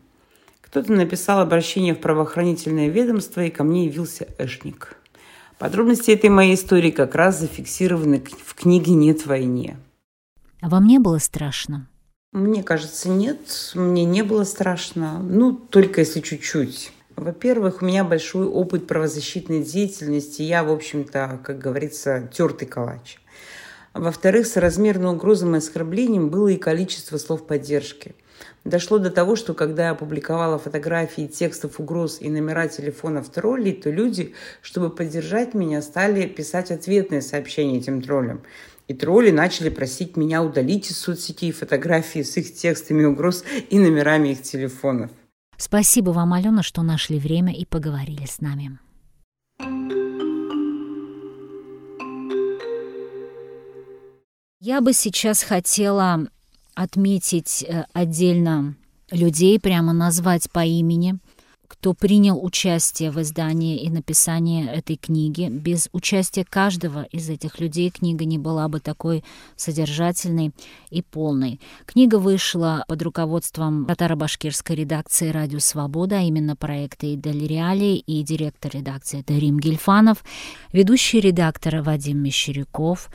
Кто-то 0.61 0.91
написал 0.91 1.39
обращение 1.39 1.93
в 1.93 1.99
правоохранительное 1.99 2.87
ведомство, 2.87 3.41
и 3.41 3.51
ко 3.51 3.63
мне 3.63 3.85
явился 3.85 4.25
Эшник. 4.39 4.97
Подробности 5.59 6.09
этой 6.09 6.31
моей 6.31 6.55
истории 6.55 6.89
как 6.89 7.13
раз 7.13 7.41
зафиксированы 7.41 8.23
в 8.43 8.55
книге 8.55 8.93
«Нет 8.93 9.27
войне». 9.27 9.77
А 10.61 10.69
вам 10.69 10.87
не 10.87 10.97
было 10.97 11.19
страшно? 11.19 11.87
Мне 12.31 12.63
кажется, 12.63 13.07
нет. 13.07 13.71
Мне 13.75 14.03
не 14.03 14.23
было 14.23 14.45
страшно. 14.45 15.19
Ну, 15.19 15.53
только 15.53 15.99
если 16.01 16.21
чуть-чуть. 16.21 16.91
Во-первых, 17.15 17.81
у 17.81 17.85
меня 17.85 18.03
большой 18.03 18.45
опыт 18.47 18.87
правозащитной 18.87 19.63
деятельности. 19.63 20.41
Я, 20.41 20.63
в 20.63 20.71
общем-то, 20.71 21.39
как 21.43 21.59
говорится, 21.59 22.29
тертый 22.33 22.67
калач. 22.67 23.19
Во-вторых, 23.93 24.47
с 24.47 24.55
размерной 24.55 25.11
угрозами 25.11 25.55
и 25.55 25.57
оскорблением 25.57 26.29
было 26.29 26.47
и 26.47 26.57
количество 26.57 27.17
слов 27.17 27.45
поддержки. 27.45 28.15
Дошло 28.63 28.99
до 28.99 29.11
того, 29.11 29.35
что 29.35 29.53
когда 29.53 29.85
я 29.85 29.91
опубликовала 29.91 30.57
фотографии 30.57 31.27
текстов 31.27 31.79
угроз 31.79 32.21
и 32.21 32.29
номера 32.29 32.67
телефонов 32.67 33.29
троллей, 33.29 33.73
то 33.73 33.89
люди, 33.89 34.33
чтобы 34.61 34.89
поддержать 34.89 35.53
меня, 35.53 35.81
стали 35.81 36.27
писать 36.27 36.71
ответные 36.71 37.21
сообщения 37.21 37.79
этим 37.79 38.01
троллям. 38.01 38.41
И 38.87 38.93
тролли 38.93 39.31
начали 39.31 39.69
просить 39.69 40.15
меня 40.15 40.43
удалить 40.43 40.89
из 40.89 40.97
соцсетей 40.97 41.51
фотографии 41.51 42.21
с 42.23 42.37
их 42.37 42.53
текстами 42.53 43.03
угроз 43.03 43.43
и 43.69 43.77
номерами 43.77 44.29
их 44.29 44.43
телефонов. 44.43 45.11
Спасибо 45.61 46.09
вам, 46.09 46.33
Алена, 46.33 46.63
что 46.63 46.81
нашли 46.81 47.19
время 47.19 47.53
и 47.53 47.65
поговорили 47.65 48.25
с 48.25 48.41
нами. 48.41 48.79
Я 54.59 54.81
бы 54.81 54.93
сейчас 54.93 55.43
хотела 55.43 56.27
отметить 56.73 57.63
э, 57.63 57.85
отдельно 57.93 58.75
людей, 59.11 59.59
прямо 59.59 59.93
назвать 59.93 60.49
по 60.51 60.65
имени– 60.65 61.19
кто 61.71 61.93
принял 61.93 62.37
участие 62.43 63.11
в 63.11 63.21
издании 63.21 63.77
и 63.77 63.89
написании 63.89 64.69
этой 64.69 64.97
книги. 64.97 65.47
Без 65.49 65.87
участия 65.93 66.43
каждого 66.43 67.03
из 67.03 67.29
этих 67.29 67.61
людей 67.61 67.89
книга 67.89 68.25
не 68.25 68.37
была 68.37 68.67
бы 68.67 68.81
такой 68.81 69.23
содержательной 69.55 70.51
и 70.89 71.01
полной. 71.01 71.61
Книга 71.85 72.17
вышла 72.17 72.83
под 72.89 73.01
руководством 73.03 73.85
татаро-башкирской 73.85 74.75
редакции 74.75 75.29
«Радио 75.29 75.59
Свобода», 75.59 76.17
а 76.17 76.23
именно 76.23 76.57
проекта 76.57 77.15
«Идель 77.15 77.47
Реалии» 77.47 77.99
и 77.99 78.21
директор 78.21 78.73
редакции 78.73 79.21
это 79.21 79.33
Рим 79.35 79.57
Гельфанов, 79.57 80.25
ведущий 80.73 81.21
редактор 81.21 81.81
Вадим 81.81 82.17
Мещеряков, 82.17 83.09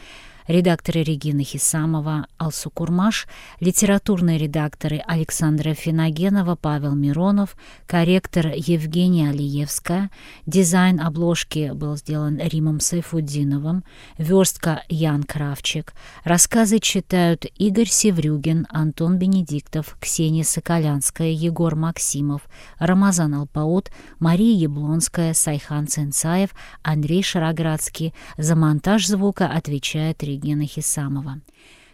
редакторы 0.49 1.03
Регина 1.03 1.43
Хисамова, 1.43 2.27
Алсу 2.39 2.71
Курмаш, 2.71 3.27
литературные 3.61 4.39
редакторы 4.39 5.03
Александра 5.07 5.75
Финогенова, 5.75 6.57
Павел 6.57 6.95
Миронов, 6.95 7.57
корректор 7.87 8.47
Евгения 8.55 9.31
Алиевская, 9.31 10.11
дизайн 10.47 11.01
обложки 11.01 11.73
был 11.75 11.97
сделан 11.97 12.39
Римом 12.39 12.81
Сайфуддиновым, 12.81 13.85
верстка 14.19 14.83
Ян 14.89 15.25
Кравчик, 15.25 15.93
рассказы 16.25 16.79
читают 16.79 17.45
Игорь 17.57 17.89
Севрюгин, 17.89 18.67
Антон 18.71 19.19
Бенедиктов, 19.19 19.97
Ксения 20.01 20.45
Соколянская, 20.45 21.31
Егор 21.31 21.75
Максимов, 21.75 22.43
Рамазан 22.79 23.35
Алпаут, 23.35 23.91
Мария 24.21 24.57
Яблонская, 24.57 25.35
Сайхан 25.35 25.87
Ценцаев, 25.87 26.51
Андрей 26.83 27.23
Шароградский. 27.23 28.15
За 28.39 28.55
монтаж 28.55 29.07
звука 29.07 29.49
отвечает 29.49 30.23
Регина 30.23 30.36
Евгена 30.37 30.67
Хисамова. 30.67 31.41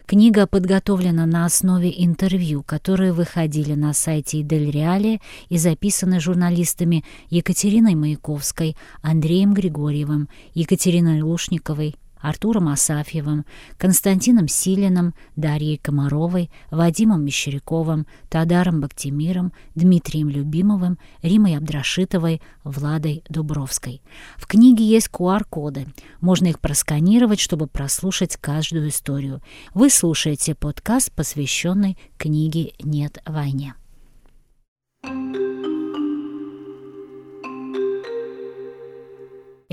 Книга 0.05 0.47
подготовлена 0.47 1.25
на 1.25 1.45
основе 1.45 1.89
интервью, 1.95 2.61
которые 2.61 3.13
выходили 3.13 3.73
на 3.73 3.93
сайте 3.93 4.43
Идель.Реалии 4.43 5.21
и 5.47 5.57
записаны 5.57 6.19
журналистами 6.19 7.05
Екатериной 7.29 7.95
Маяковской, 7.95 8.75
Андреем 9.01 9.53
Григорьевым, 9.53 10.27
Екатериной 10.53 11.21
Лушниковой, 11.21 11.95
Артуром 12.23 12.69
Асафьевым, 12.69 13.45
Константином 13.77 14.47
Силиным, 14.47 15.13
Дарьей 15.35 15.77
Комаровой, 15.77 16.49
Вадимом 16.71 17.25
Мещеряковым, 17.25 18.07
Тадаром 18.29 18.79
Бактимиром, 18.79 19.51
Дмитрием 19.75 20.29
Любимовым, 20.29 20.97
Римой 21.21 21.57
Абдрашитовой, 21.57 22.41
Владой 22.63 23.23
Дубровской. 23.27 24.01
В 24.37 24.47
книге 24.47 24.85
есть 24.85 25.09
QR-коды. 25.09 25.87
Можно 26.21 26.47
их 26.47 26.61
просканировать, 26.61 27.41
чтобы 27.41 27.67
прослушать 27.67 28.37
каждую 28.37 28.87
историю. 28.87 29.41
Вы 29.73 29.89
слушаете 29.89 30.55
подкаст, 30.55 31.11
посвященный 31.11 31.97
книге 32.17 32.71
«Нет 32.81 33.21
войне». 33.25 33.75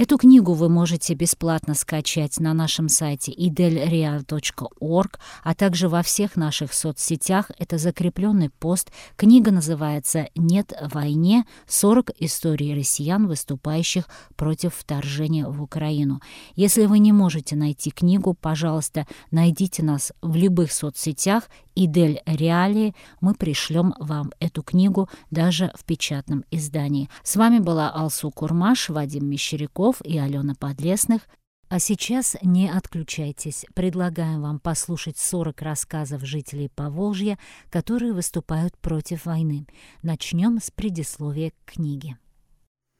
Эту 0.00 0.16
книгу 0.16 0.54
вы 0.54 0.70
можете 0.70 1.12
бесплатно 1.12 1.74
скачать 1.74 2.40
на 2.40 2.54
нашем 2.54 2.88
сайте 2.88 3.32
idelreal.org, 3.32 5.18
а 5.44 5.54
также 5.54 5.90
во 5.90 6.02
всех 6.02 6.36
наших 6.36 6.72
соцсетях. 6.72 7.50
Это 7.58 7.76
закрепленный 7.76 8.48
пост. 8.48 8.90
Книга 9.16 9.50
называется 9.50 10.28
«Нет 10.34 10.72
войне. 10.90 11.44
40 11.66 12.12
историй 12.18 12.74
россиян, 12.74 13.26
выступающих 13.26 14.06
против 14.36 14.74
вторжения 14.74 15.46
в 15.46 15.62
Украину». 15.62 16.22
Если 16.56 16.86
вы 16.86 16.98
не 16.98 17.12
можете 17.12 17.54
найти 17.54 17.90
книгу, 17.90 18.32
пожалуйста, 18.32 19.06
найдите 19.30 19.82
нас 19.82 20.14
в 20.22 20.34
любых 20.34 20.72
соцсетях 20.72 21.44
Идель 21.74 22.20
Реалии. 22.26 22.94
Мы 23.20 23.34
пришлем 23.34 23.94
вам 23.98 24.32
эту 24.40 24.62
книгу 24.62 25.08
даже 25.30 25.70
в 25.74 25.84
печатном 25.84 26.44
издании. 26.50 27.08
С 27.22 27.36
вами 27.36 27.58
была 27.58 27.90
Алсу 27.90 28.30
Курмаш, 28.30 28.88
Вадим 28.88 29.26
Мещеряков 29.26 29.89
и 30.04 30.18
Алена 30.18 30.54
Подлесных. 30.54 31.28
А 31.68 31.78
сейчас 31.78 32.36
не 32.42 32.68
отключайтесь. 32.68 33.64
Предлагаем 33.74 34.42
вам 34.42 34.58
послушать 34.58 35.18
40 35.18 35.62
рассказов 35.62 36.22
жителей 36.24 36.68
Поволжья, 36.68 37.38
которые 37.70 38.12
выступают 38.12 38.76
против 38.78 39.26
войны. 39.26 39.66
Начнем 40.02 40.60
с 40.60 40.70
предисловия 40.70 41.50
к 41.50 41.72
книге. 41.72 42.18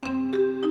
Thank 0.03 0.35
you. 0.35 0.69